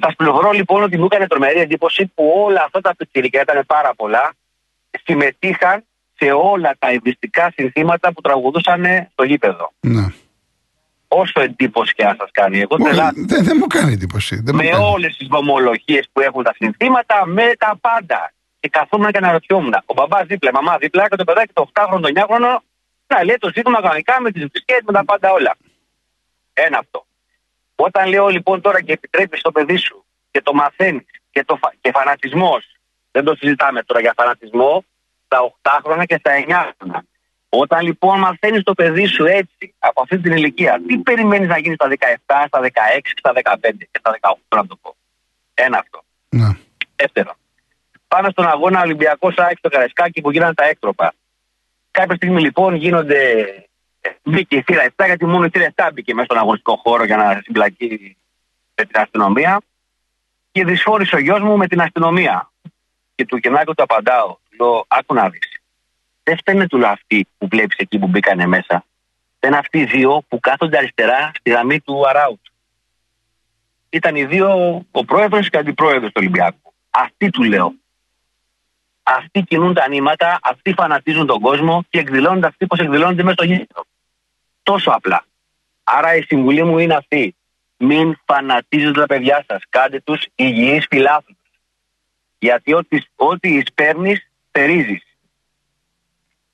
Σας 0.00 0.14
πληροφορώ 0.16 0.50
λοιπόν 0.50 0.82
ότι 0.82 0.98
μου 0.98 1.04
έκανε 1.04 1.26
τρομερή 1.26 1.60
εντύπωση 1.60 2.06
που 2.14 2.32
όλα 2.36 2.62
αυτά 2.62 2.80
τα 2.80 2.96
πιτσιρικά 2.96 3.40
ήταν 3.40 3.66
πάρα 3.66 3.94
πολλά. 3.94 4.32
Συμμετείχαν 5.04 5.84
σε 6.16 6.30
όλα 6.32 6.74
τα 6.78 6.88
ευριστικά 6.88 7.52
συνθήματα 7.56 8.12
που 8.12 8.20
τραγουδούσαν 8.20 8.84
στο 9.12 9.24
γήπεδο. 9.24 9.72
Ναι. 9.80 10.06
Όσο 11.08 11.40
εντύπωση 11.40 11.94
και 11.94 12.04
αν 12.04 12.16
σας 12.18 12.30
κάνει. 12.32 12.60
Εγώ 12.60 12.76
δεν, 12.76 13.44
δεν 13.44 13.56
μου 13.60 13.66
κάνει 13.66 13.92
εντύπωση. 13.92 14.40
Δεν 14.44 14.54
με 14.54 14.70
όλες 14.74 15.16
τις 15.16 15.28
βομολογίες 15.28 16.08
που 16.12 16.20
έχουν 16.20 16.42
τα 16.42 16.54
συνθήματα, 16.56 17.26
με 17.26 17.52
τα 17.58 17.78
πάντα. 17.80 18.32
Και 18.60 18.68
καθόμουν 18.68 19.10
και 19.10 19.18
αναρωτιόμουν. 19.18 19.74
Ο 19.84 19.94
μπαμπάς 19.94 20.26
δίπλα, 20.26 20.50
η 20.50 20.52
μαμά 20.52 20.76
δίπλα 20.78 21.08
και 21.08 21.16
το 21.16 21.24
παιδάκι 21.24 21.52
το 21.52 21.70
8χρονο, 21.72 22.00
το 22.00 22.08
9χρονο 22.14 22.58
να 23.06 23.24
λέει 23.24 23.36
το 23.38 23.50
ζήτημα 23.54 23.80
κανονικά 23.80 24.20
με 24.20 24.30
τις 24.30 24.42
φυσικέ, 24.42 24.76
με 24.84 24.92
τα 24.92 25.04
πάντα 25.04 25.32
όλα. 25.32 25.56
Ένα 26.52 26.78
αυτό. 26.78 27.06
Όταν 27.76 28.08
λέω 28.08 28.28
λοιπόν 28.28 28.60
τώρα 28.60 28.82
και 28.82 28.92
επιτρέπεις 28.92 29.38
στο 29.38 29.52
παιδί 29.52 29.76
σου 29.76 30.04
και 30.30 30.42
το 30.42 30.54
μαθαίνεις 30.54 31.06
και, 31.30 31.44
το, 31.44 31.58
και 31.80 31.90
φανατισμός, 31.90 32.64
δεν 33.10 33.24
το 33.24 33.34
συζητάμε 33.34 33.82
τώρα 33.82 34.00
για 34.00 34.12
φανατισμό, 34.16 34.84
στα 35.34 35.78
8 35.78 35.80
χρόνια 35.84 36.04
και 36.04 36.16
στα 36.18 36.30
9 36.48 36.72
χρόνια. 36.78 37.04
Όταν 37.48 37.84
λοιπόν 37.84 38.18
μαθαίνεις 38.18 38.62
το 38.62 38.74
παιδί 38.74 39.06
σου 39.06 39.24
έτσι, 39.24 39.74
από 39.78 40.00
αυτή 40.02 40.18
την 40.18 40.32
ηλικία, 40.32 40.80
τι 40.86 40.98
περιμένεις 40.98 41.48
να 41.48 41.58
γίνεις 41.58 41.76
στα 41.76 41.88
17, 41.88 42.44
στα 42.46 42.60
16, 42.62 42.68
στα 43.16 43.32
15 43.32 43.56
και 43.78 43.98
στα 43.98 44.18
18, 44.20 44.56
να 44.56 44.66
το 44.66 44.76
πω. 44.82 44.96
Ένα 45.54 45.78
αυτό. 45.78 46.02
Ναι. 46.28 46.56
Δεύτερο. 46.96 47.36
Πάνω 48.08 48.30
στον 48.30 48.46
αγώνα 48.46 48.80
Ολυμπιακός 48.80 49.34
Σάκη 49.34 49.56
στο 49.56 49.68
Καραϊσκάκι 49.68 50.20
που 50.20 50.30
γίνανε 50.30 50.54
τα 50.54 50.64
έκτροπα. 50.64 51.14
Κάποια 51.90 52.16
στιγμή 52.16 52.40
λοιπόν 52.40 52.74
γίνονται. 52.74 53.20
Ε, 54.00 54.10
μπήκε 54.22 54.56
η 54.56 54.62
θύρα 54.62 54.86
7, 54.96 55.04
γιατί 55.06 55.26
μόνο 55.26 55.44
η 55.44 55.48
θύρα 55.48 55.72
7 55.74 55.88
μπήκε 55.94 56.14
μέσα 56.14 56.24
στον 56.24 56.38
αγωνιστικό 56.38 56.76
χώρο 56.76 57.04
για 57.04 57.16
να 57.16 57.40
συμπλακεί 57.44 58.16
με 58.74 58.84
την 58.84 59.00
αστυνομία. 59.00 59.60
Και 60.52 60.64
δυσφόρησε 60.64 61.16
ο 61.16 61.18
γιος 61.18 61.40
μου 61.40 61.56
με 61.56 61.66
την 61.66 61.80
αστυνομία. 61.80 62.50
Και 63.14 63.26
του 63.26 63.38
Κενάκου 63.38 63.74
του 63.74 63.82
απαντάω. 63.82 64.36
Του 64.56 64.64
λέω, 64.64 64.84
άκου 64.88 65.14
να 65.14 65.28
δεις. 65.28 65.60
Δεν 66.22 66.36
φταίνε 66.36 66.66
του 66.66 66.86
αυτοί 66.86 67.26
που 67.38 67.48
βλέπεις 67.48 67.76
εκεί 67.76 67.98
που 67.98 68.06
μπήκανε 68.06 68.46
μέσα. 68.46 68.84
Δεν 69.40 69.54
αυτοί 69.54 69.78
οι 69.78 69.84
δύο 69.84 70.22
που 70.28 70.40
κάθονται 70.40 70.76
αριστερά 70.76 71.30
στη 71.34 71.50
γραμμή 71.50 71.80
του 71.80 72.08
Αράουτ. 72.08 72.40
Ήταν 73.90 74.16
οι 74.16 74.24
δύο, 74.24 74.48
ο 74.90 75.04
πρόεδρος 75.04 75.50
και 75.50 75.56
ο 75.56 75.60
αντιπρόεδρος 75.60 76.06
του 76.06 76.16
Ολυμπιακού. 76.16 76.74
Αυτοί 76.90 77.30
του 77.30 77.42
λέω. 77.42 77.74
Αυτοί 79.02 79.42
κινούν 79.42 79.74
τα 79.74 79.88
νήματα, 79.88 80.38
αυτοί 80.42 80.72
φανατίζουν 80.72 81.26
τον 81.26 81.40
κόσμο 81.40 81.84
και 81.90 81.98
εκδηλώνονται 81.98 82.46
αυτοί 82.46 82.66
πώ 82.66 82.82
εκδηλώνονται 82.82 83.22
μέσα 83.22 83.34
στο 83.34 83.44
γήπεδο. 83.44 83.84
Τόσο 84.62 84.90
απλά. 84.90 85.24
Άρα 85.84 86.14
η 86.14 86.22
συμβουλή 86.22 86.64
μου 86.64 86.78
είναι 86.78 86.94
αυτή. 86.94 87.36
Μην 87.76 88.20
φανατίζετε 88.24 89.00
τα 89.00 89.06
παιδιά 89.06 89.44
σας. 89.48 89.62
Κάντε 89.68 90.00
τους 90.00 90.26
υγιείς 90.34 90.86
φιλάθλους. 90.90 91.36
Γιατί 92.38 92.74
ό,τι, 92.74 92.98
ό,τι 93.16 93.54
εισπέρνεις, 93.54 94.28
θερίζει. 94.58 94.98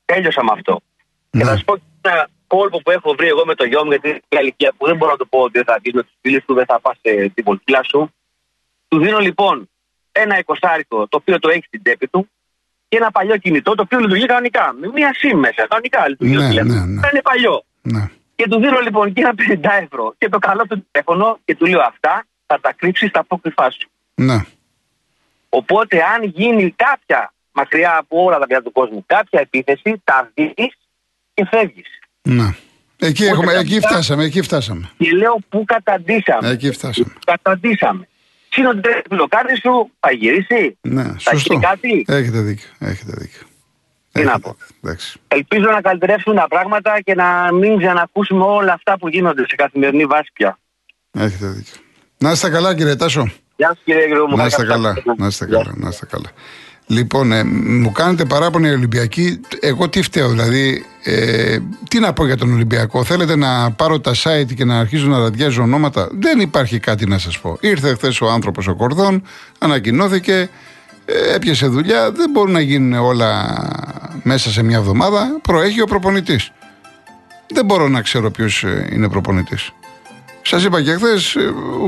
Τέλειωσα 0.05 0.43
με 0.43 0.49
αυτό. 0.53 0.81
Και 1.31 1.37
Ναι. 1.37 1.43
θα 1.43 1.57
σα 1.57 1.63
πω 1.63 1.75
και 1.77 2.09
ένα 2.09 2.27
κόλπο 2.47 2.81
που 2.81 2.91
έχω 2.91 3.13
βρει 3.17 3.27
εγώ 3.27 3.45
με 3.45 3.55
το 3.55 3.63
γιο 3.65 3.83
μου, 3.83 3.89
γιατί 3.89 4.07
είναι 4.09 4.19
μια 4.29 4.41
ηλικία 4.41 4.71
που 4.77 4.85
δεν 4.85 4.95
μπορώ 4.97 5.11
να 5.11 5.17
το 5.17 5.25
πω 5.25 5.39
ότι 5.39 5.63
θα 5.63 5.77
βγει 5.81 5.91
με 5.93 6.01
τους 6.03 6.13
φίλους 6.21 6.43
του, 6.45 6.53
δεν 6.53 6.65
θα 6.65 6.79
πας 6.79 6.97
στην 7.31 7.43
πολιτεία 7.43 7.83
σου. 7.83 8.13
Του 8.87 8.97
δίνω 8.99 9.19
λοιπόν 9.19 9.69
ένα 10.11 10.37
εικοσάρικο 10.37 11.07
το 11.07 11.17
οποίο 11.17 11.39
το 11.39 11.49
έχεις 11.49 11.65
στην 11.65 11.83
τσέπη 11.83 12.07
του 12.07 12.29
και 12.87 12.97
ένα 12.97 13.11
παλιό 13.11 13.37
κινητό 13.37 13.75
το 13.75 13.81
οποίο 13.81 13.99
λειτουργεί 13.99 14.25
κανονικά. 14.25 14.73
Με 14.79 14.87
μία 14.93 15.11
SIM 15.21 15.35
μέσα. 15.37 15.67
Κανονικά 15.67 16.09
λειτουργεί. 16.09 16.35
Ναι, 16.35 16.41
το 16.41 16.47
τηλέφωνος. 16.49 16.75
ναι, 16.75 16.85
ναι. 16.85 17.07
Είναι 17.11 17.21
παλιό. 17.21 17.63
Ναι. 17.81 18.09
Και 18.35 18.47
του 18.49 18.59
δίνω 18.59 18.79
λοιπόν 18.79 19.13
και 19.13 19.21
ένα 19.21 19.33
50 19.37 19.83
ευρώ 19.83 20.13
και 20.17 20.29
το 20.29 20.39
καλό 20.39 20.63
του 20.69 20.85
τηλέφωνο 20.91 21.39
και 21.45 21.55
του 21.55 21.65
λέω 21.65 21.81
αυτά 21.81 22.25
θα 22.45 22.59
τα 22.59 22.73
κρύψεις 22.73 23.09
στα 23.09 23.19
απόκρυφά 23.19 23.71
σου. 23.71 23.89
Ναι. 24.15 24.37
Οπότε 25.49 26.03
αν 26.03 26.23
γίνει 26.23 26.71
κάποια 26.71 27.33
μακριά 27.51 27.97
από 27.97 28.23
όλα 28.23 28.39
τα 28.39 28.47
παιδιά 28.47 28.61
του 28.61 28.71
κόσμου 28.71 29.03
κάποια 29.05 29.39
επίθεση, 29.39 30.01
τα 30.03 30.31
δει 30.33 30.53
και 31.33 31.45
φεύγεις. 31.49 31.87
ναι. 32.21 32.55
Εκεί, 33.03 33.23
Ούτε 33.23 33.31
έχουμε, 33.31 33.53
τα 33.53 33.59
εκεί 33.59 33.69
παιδιά- 33.73 33.89
φτάσαμε, 33.89 34.23
εκεί 34.23 34.41
φτάσαμε. 34.41 34.89
Και 34.97 35.11
λέω 35.11 35.37
πού 35.49 35.63
καταντήσαμε. 35.65 36.49
Εκεί 36.49 36.71
φτάσαμε. 36.71 37.13
Καταντήσαμε. 37.25 38.07
Σύνονται 38.49 38.89
το 39.03 39.09
τηλεκάρτη 39.09 39.55
σου, 39.59 39.91
θα 39.99 40.11
γυρίσει. 40.11 40.77
Ναι, 40.81 41.03
Θα 41.03 41.19
σωστό. 41.19 41.53
γίνει 41.53 41.65
κάτι. 41.65 42.05
Έχετε 42.07 42.39
δίκιο. 42.39 42.69
Έχετε 42.79 43.11
δίκιο. 43.17 43.41
Τι 44.11 44.21
να 44.23 44.31
Έχετε 44.31 44.39
πω. 44.39 44.49
δίκιο. 44.59 44.65
Εντάξει. 44.83 45.19
Ελπίζω 45.27 45.69
να 45.71 45.81
καλυτερεύσουν 45.81 46.35
τα 46.35 46.47
πράγματα 46.47 47.01
και 47.01 47.15
να 47.15 47.53
μην 47.53 47.77
ξανακούσουμε 47.77 48.43
όλα 48.43 48.73
αυτά 48.73 48.97
που 48.97 49.07
γίνονται 49.07 49.45
σε 49.49 49.55
καθημερινή 49.55 50.05
βάση 50.05 50.29
πια. 50.33 50.59
Έχετε 51.11 51.47
δίκιο. 51.47 51.75
Να 52.17 52.31
είστε 52.31 52.49
καλά, 52.49 52.75
κύριε 52.75 52.95
Τάσο. 52.95 53.31
Γεια 53.55 53.67
σας 53.67 53.79
κύριε 53.83 54.05
Γιώργο. 54.05 54.35
Να 54.35 54.45
είστε 54.45 54.65
καλά. 54.65 54.95
Να 55.17 55.27
είστε 55.27 55.45
καλά. 55.45 55.73
Να 55.75 55.87
είστε 55.89 56.05
καλά. 56.05 56.29
Λοιπόν, 56.87 57.31
ε, 57.31 57.43
μου 57.43 57.91
κάνετε 57.91 58.25
παράπονα 58.25 58.67
οι 58.67 58.71
Ολυμπιακοί. 58.71 59.39
Εγώ 59.59 59.89
τι 59.89 60.01
φταίω, 60.01 60.29
δηλαδή, 60.29 60.85
ε, 61.03 61.57
τι 61.89 61.99
να 61.99 62.13
πω 62.13 62.25
για 62.25 62.37
τον 62.37 62.53
Ολυμπιακό; 62.53 63.03
Θέλετε 63.03 63.35
να 63.35 63.71
πάρω 63.71 63.99
τα 63.99 64.11
site 64.23 64.53
και 64.55 64.65
να 64.65 64.79
αρχίζω 64.79 65.07
να 65.07 65.17
ραδιάζω 65.17 65.61
ονόματα; 65.61 66.09
Δεν 66.11 66.39
υπάρχει 66.39 66.79
κάτι 66.79 67.05
να 67.07 67.17
σας 67.17 67.39
πω. 67.39 67.57
Ήρθε 67.59 67.93
χθες 67.93 68.21
ο 68.21 68.29
άνθρωπος 68.29 68.67
ο 68.67 68.75
Κορδόν, 68.75 69.23
ανακοινώθηκε, 69.57 70.49
ε, 71.05 71.33
έπιασε 71.35 71.67
δουλειά. 71.67 72.11
Δεν 72.11 72.29
μπορούν 72.31 72.51
να 72.51 72.61
γίνουν 72.61 72.99
όλα 72.99 73.57
μέσα 74.23 74.49
σε 74.49 74.63
μια 74.63 74.77
εβδομάδα. 74.77 75.39
Προέχει 75.41 75.81
ο 75.81 75.85
προπονητής. 75.85 76.51
Δεν 77.53 77.65
μπορώ 77.65 77.87
να 77.87 78.01
ξέρω 78.01 78.31
ποιος 78.31 78.65
είναι 78.91 79.09
προπονητής. 79.09 79.71
Σας 80.41 80.63
είπα 80.63 80.81
και 80.81 80.91
χθες, 80.93 81.35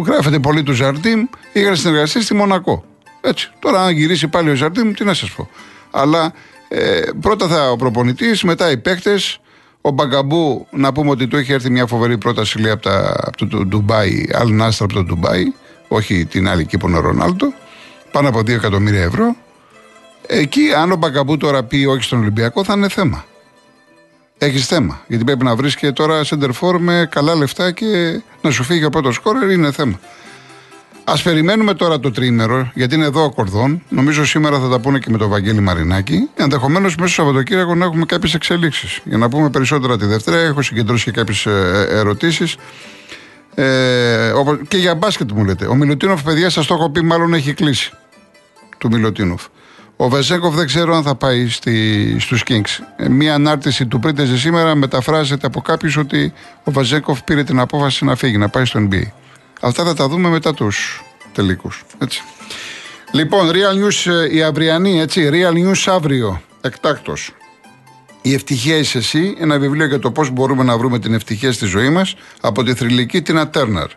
γράφεται 0.05 0.39
πολύ 0.39 0.63
του 0.63 0.73
Ζαρτίμ, 0.73 1.25
είχαν 1.53 1.75
συνεργαστεί 1.75 2.21
στη 2.21 2.33
Μονακό. 2.33 2.83
Έτσι. 3.25 3.51
Τώρα, 3.59 3.83
αν 3.83 3.93
γυρίσει 3.93 4.27
πάλι 4.27 4.49
ο 4.49 4.55
Ζαρτίμ, 4.55 4.93
τι 4.93 5.03
να 5.03 5.13
σας 5.13 5.31
πω. 5.31 5.49
Αλλά 5.91 6.33
ε, 6.67 7.01
πρώτα 7.21 7.47
θα 7.47 7.71
ο 7.71 7.75
προπονητής, 7.75 8.43
μετά 8.43 8.71
οι 8.71 8.77
παίκτες. 8.77 9.37
Ο 9.81 9.89
Μπαγκαμπού, 9.91 10.67
να 10.71 10.91
πούμε 10.91 11.09
ότι 11.09 11.27
του 11.27 11.37
έχει 11.37 11.53
έρθει 11.53 11.69
μια 11.69 11.85
φοβερή 11.85 12.17
πρόταση 12.17 12.59
λέει, 12.59 12.71
από, 12.71 12.81
τα, 12.81 13.13
από 13.25 13.37
το, 13.37 13.47
το 13.47 13.65
Ντουμπάι, 13.65 14.25
Αλ 14.33 14.51
Νάστρα 14.51 14.85
από 14.85 14.93
το 14.93 15.03
Ντουμπάι, 15.03 15.53
όχι 15.87 16.25
την 16.25 16.47
άλλη 16.47 16.61
εκεί 16.61 16.77
που 16.77 16.87
είναι 16.87 16.97
ο 16.97 17.01
Ρονάλτο, 17.01 17.53
πάνω 18.11 18.29
από 18.29 18.39
2 18.39 18.49
εκατομμύρια 18.49 19.01
ευρώ. 19.01 19.35
Εκεί, 20.27 20.73
αν 20.73 20.91
ο 20.91 20.95
Μπαγκαμπού 20.95 21.37
τώρα 21.37 21.63
πει 21.63 21.85
όχι 21.85 22.03
στον 22.03 22.19
Ολυμπιακό, 22.19 22.63
θα 22.63 22.73
είναι 22.73 22.89
θέμα. 22.89 23.25
Έχεις 24.37 24.65
θέμα. 24.65 25.01
Γιατί 25.07 25.23
πρέπει 25.23 25.43
να 25.43 25.55
βρεις 25.55 25.75
και 25.75 25.91
τώρα 25.91 26.21
center 26.25 26.49
for 26.61 26.75
με 26.79 27.07
καλά 27.11 27.35
λεφτά 27.35 27.71
και 27.71 28.21
να 28.41 28.51
σου 28.51 28.63
φύγει 28.63 28.85
ο 28.85 28.89
πρώτος 28.89 29.15
σκόρερ 29.15 29.49
είναι 29.49 29.71
θέμα. 29.71 29.99
Α 31.05 31.13
περιμένουμε 31.23 31.73
τώρα 31.73 31.99
το 31.99 32.11
τρίμερο, 32.11 32.71
γιατί 32.73 32.95
είναι 32.95 33.05
εδώ 33.05 33.23
ο 33.23 33.31
Κορδόν. 33.31 33.83
Νομίζω 33.89 34.25
σήμερα 34.25 34.59
θα 34.59 34.69
τα 34.69 34.79
πούνε 34.79 34.99
και 34.99 35.09
με 35.09 35.17
τον 35.17 35.29
Βαγγέλη 35.29 35.59
Μαρινάκη. 35.59 36.29
Ενδεχομένως 36.35 36.95
μέσα 36.95 37.13
στο 37.13 37.23
Σαββατοκύριακο 37.23 37.75
να 37.75 37.85
έχουμε 37.85 38.05
κάποιες 38.05 38.33
εξελίξεις. 38.33 38.99
Για 39.03 39.17
να 39.17 39.29
πούμε 39.29 39.49
περισσότερα 39.49 39.97
τη 39.97 40.05
Δευτέρα, 40.05 40.37
έχω 40.37 40.61
συγκεντρώσει 40.61 41.03
και 41.03 41.11
κάποιες 41.11 41.45
ερωτήσεις. 41.89 42.55
Ε, 43.55 44.31
και 44.67 44.77
για 44.77 44.95
μπάσκετ 44.95 45.31
μου 45.31 45.45
λέτε. 45.45 45.65
Ο 45.65 45.75
Μιλουτίνοφ, 45.75 46.23
παιδιά, 46.23 46.49
σας 46.49 46.65
το 46.65 46.73
έχω 46.73 46.89
πει, 46.89 47.01
μάλλον 47.01 47.33
έχει 47.33 47.53
κλείσει. 47.53 47.91
Του 48.77 48.89
Μιλουτίνοφ. 48.91 49.43
Ο 49.95 50.09
Βεζέγκοφ 50.09 50.55
δεν 50.55 50.65
ξέρω 50.65 50.95
αν 50.95 51.03
θα 51.03 51.15
πάει 51.15 51.47
στη, 51.47 52.15
στους 52.19 52.43
Kings. 52.47 52.83
Ε, 52.95 53.09
μία 53.09 53.33
ανάρτηση 53.33 53.85
του 53.85 53.99
Πρίτεζε 53.99 54.37
σήμερα 54.37 54.75
μεταφράζεται 54.75 55.47
από 55.47 55.61
κάποιους 55.61 55.97
ότι 55.97 56.33
ο 56.63 56.71
Βεζέγκοφ 56.71 57.23
πήρε 57.23 57.43
την 57.43 57.59
απόφαση 57.59 58.05
να 58.05 58.15
φύγει, 58.15 58.37
να 58.37 58.49
πάει 58.49 58.65
στο 58.65 58.87
NBA. 58.89 59.22
Αυτά 59.65 59.83
θα 59.83 59.93
τα 59.93 60.07
δούμε 60.07 60.29
μετά 60.29 60.53
τους 60.53 61.03
τελικούς. 61.33 61.83
Λοιπόν, 63.11 63.51
Real 63.51 63.83
News 63.83 64.11
ε, 64.11 64.35
η 64.35 64.43
αυριανή, 64.43 64.99
έτσι. 64.99 65.29
Real 65.31 65.53
News 65.53 65.83
αύριο, 65.85 66.41
εκτάκτος. 66.61 67.31
Η 68.21 68.33
ευτυχία 68.33 68.77
είσαι 68.77 68.97
εσύ, 68.97 69.35
ένα 69.39 69.59
βιβλίο 69.59 69.85
για 69.85 69.99
το 69.99 70.11
πώς 70.11 70.29
μπορούμε 70.29 70.63
να 70.63 70.77
βρούμε 70.77 70.99
την 70.99 71.13
ευτυχία 71.13 71.51
στη 71.51 71.65
ζωή 71.65 71.89
μας 71.89 72.15
από 72.41 72.63
τη 72.63 72.73
θρηλυκή 72.73 73.21
Τίνα 73.21 73.49
Τέρναρ. 73.49 73.89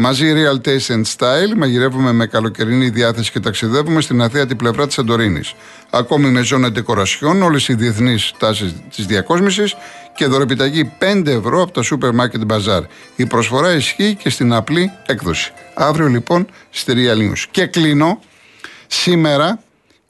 Μαζί 0.00 0.32
Real 0.36 0.68
Taste 0.68 0.94
and 0.94 1.02
Style 1.16 1.54
μαγειρεύουμε 1.56 2.12
με 2.12 2.26
καλοκαιρινή 2.26 2.88
διάθεση 2.88 3.30
και 3.30 3.40
ταξιδεύουμε 3.40 4.00
στην 4.00 4.22
αθέατη 4.22 4.54
πλευρά 4.54 4.86
της 4.86 4.94
Σαντορίνης. 4.94 5.54
Ακόμη 5.90 6.28
με 6.28 6.42
ζώνη 6.42 6.70
ντεκορασιών, 6.70 7.42
όλες 7.42 7.68
οι 7.68 7.74
διεθνείς 7.74 8.32
τάσεις 8.38 8.74
της 8.96 9.06
διακόσμησης 9.06 9.74
και 10.14 10.26
δωρεπιταγή 10.26 10.92
5 10.98 11.26
ευρώ 11.26 11.62
από 11.62 11.72
τα 11.72 11.82
Supermarket 11.82 12.52
Bazaar. 12.52 12.82
Η 13.16 13.26
προσφορά 13.26 13.72
ισχύει 13.72 14.14
και 14.14 14.30
στην 14.30 14.52
απλή 14.52 14.92
έκδοση. 15.06 15.52
Αύριο 15.74 16.06
λοιπόν 16.06 16.46
στη 16.70 16.92
Real 16.96 17.18
News. 17.18 17.44
Και 17.50 17.66
κλείνω. 17.66 18.20
Σήμερα 18.86 19.62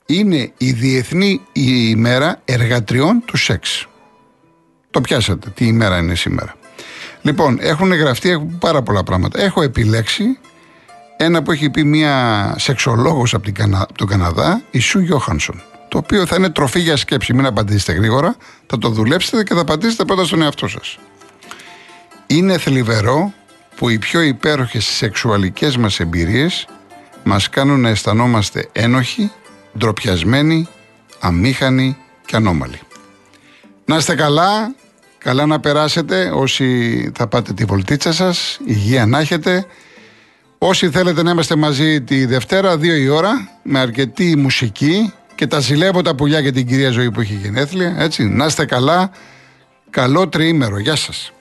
είναι 0.05 0.51
η 0.57 0.71
Διεθνή 0.71 1.41
ημέρα 1.53 2.41
εργατριών 2.45 3.23
του 3.25 3.37
σεξ. 3.37 3.87
Το 4.91 5.01
πιάσατε. 5.01 5.49
Τι 5.49 5.65
ημέρα 5.65 5.97
είναι 5.97 6.15
σήμερα. 6.15 6.58
Λοιπόν, 7.21 7.57
έχουν 7.61 7.93
γραφτεί 7.93 8.49
πάρα 8.59 8.81
πολλά 8.81 9.03
πράγματα. 9.03 9.41
Έχω 9.41 9.61
επιλέξει 9.61 10.23
ένα 11.17 11.43
που 11.43 11.51
έχει 11.51 11.69
πει 11.69 11.83
μια 11.83 12.55
σεξολόγος 12.57 13.33
από, 13.33 13.51
από 13.73 13.93
τον 13.93 14.07
Καναδά, 14.07 14.61
η 14.71 14.79
Σου 14.79 14.99
Γιώχανσον. 14.99 15.61
Το 15.87 15.97
οποίο 15.97 16.25
θα 16.25 16.35
είναι 16.35 16.49
τροφή 16.49 16.79
για 16.79 16.97
σκέψη. 16.97 17.33
Μην 17.33 17.45
απαντήσετε 17.45 17.91
γρήγορα. 17.91 18.35
Θα 18.65 18.77
το 18.77 18.89
δουλέψετε 18.89 19.43
και 19.43 19.53
θα 19.53 19.61
απαντήσετε 19.61 20.05
πρώτα 20.05 20.25
στον 20.25 20.41
εαυτό 20.41 20.67
σας. 20.67 20.97
Είναι 22.27 22.57
θλιβερό 22.57 23.33
που 23.75 23.89
οι 23.89 23.97
πιο 23.97 24.21
υπέροχες 24.21 24.85
σεξουαλικές 24.85 25.77
μας 25.77 25.99
εμπειρίες 25.99 26.67
μας 27.23 27.49
κάνουν 27.49 27.79
να 27.79 27.89
αισθανόμαστε 27.89 28.69
ένοχοι, 28.71 29.31
ντροπιασμένοι, 29.77 30.67
αμήχανοι 31.19 31.97
και 32.25 32.35
ανώμαλοι. 32.35 32.79
Να 33.85 33.95
είστε 33.97 34.15
καλά, 34.15 34.75
Καλά 35.19 35.45
να 35.45 35.59
περάσετε 35.59 36.31
όσοι 36.33 37.11
θα 37.15 37.27
πάτε 37.27 37.53
τη 37.53 37.65
βολτίτσα 37.65 38.13
σας, 38.13 38.59
υγεία 38.65 39.05
να 39.05 39.19
έχετε. 39.19 39.65
Όσοι 40.57 40.89
θέλετε 40.89 41.23
να 41.23 41.31
είμαστε 41.31 41.55
μαζί 41.55 42.01
τη 42.01 42.25
Δευτέρα, 42.25 42.77
δύο 42.77 42.95
η 42.95 43.07
ώρα, 43.07 43.49
με 43.63 43.79
αρκετή 43.79 44.35
μουσική 44.35 45.13
και 45.35 45.47
τα 45.47 45.59
ζηλεύω 45.59 46.01
τα 46.01 46.15
πουλιά 46.15 46.39
για 46.39 46.51
την 46.51 46.67
κυρία 46.67 46.89
Ζωή 46.89 47.11
που 47.11 47.21
έχει 47.21 47.33
γενέθλια, 47.33 47.95
έτσι. 47.97 48.23
Να 48.23 48.45
είστε 48.45 48.65
καλά, 48.65 49.11
καλό 49.89 50.29
τριήμερο, 50.29 50.79
γεια 50.79 50.95
σας. 50.95 51.31